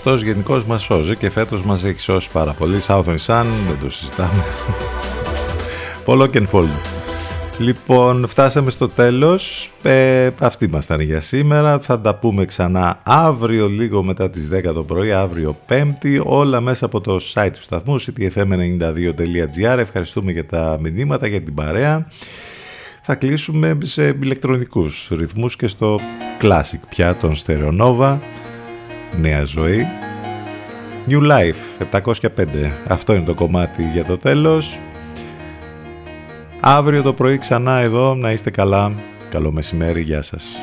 Αυτός 0.08 0.26
γενικώς 0.26 0.64
μας 0.64 0.82
σώζει 0.82 1.16
και 1.16 1.30
φέτος 1.30 1.62
μας 1.62 1.84
έχει 1.84 2.00
σώσει 2.00 2.30
πάρα 2.32 2.52
πολύ. 2.52 2.78
Southern 2.86 3.16
Sun, 3.26 3.44
δεν 3.66 3.78
το 3.80 3.90
συζητάμε. 3.90 4.44
Polo 6.06 6.30
and 6.32 6.46
Fold. 6.52 6.68
Λοιπόν, 7.58 8.26
φτάσαμε 8.28 8.70
στο 8.70 8.88
τέλος. 8.88 9.70
Ε, 9.82 10.30
αυτή 10.38 10.64
ήμασταν 10.64 11.00
για 11.00 11.20
σήμερα. 11.20 11.78
Θα 11.78 12.00
τα 12.00 12.14
πούμε 12.14 12.44
ξανά 12.44 12.98
αύριο 13.04 13.68
λίγο 13.68 14.02
μετά 14.02 14.30
τις 14.30 14.48
10 14.48 14.72
το 14.74 14.82
πρωί, 14.82 15.12
αύριο 15.12 15.56
Πέμπτη. 15.66 16.20
Όλα 16.24 16.60
μέσα 16.60 16.84
από 16.84 17.00
το 17.00 17.20
site 17.34 17.50
του 17.52 17.62
σταθμού, 17.62 18.00
ctfm92.gr. 18.00 19.78
Ευχαριστούμε 19.78 20.32
για 20.32 20.46
τα 20.46 20.78
μηνύματα, 20.80 21.26
για 21.26 21.40
την 21.40 21.54
παρέα. 21.54 22.06
Θα 23.02 23.14
κλείσουμε 23.14 23.78
σε 23.82 24.06
ηλεκτρονικούς 24.06 25.08
ρυθμούς 25.10 25.56
και 25.56 25.66
στο 25.66 26.00
classic 26.40 26.80
πια, 26.88 27.16
τον 27.16 27.34
Stereonova. 27.44 28.18
Νέα 29.16 29.44
ζωή. 29.44 29.86
New 31.08 31.20
Life 31.20 31.86
705. 31.92 32.72
Αυτό 32.88 33.14
είναι 33.14 33.24
το 33.24 33.34
κομμάτι 33.34 33.82
για 33.92 34.04
το 34.04 34.18
τέλος. 34.18 34.78
Αύριο 36.60 37.02
το 37.02 37.12
πρωί 37.12 37.38
ξανά 37.38 37.78
εδώ. 37.78 38.14
Να 38.14 38.32
είστε 38.32 38.50
καλά. 38.50 38.92
Καλό 39.28 39.52
μεσημέρι. 39.52 40.02
Γεια 40.02 40.22
σας. 40.22 40.56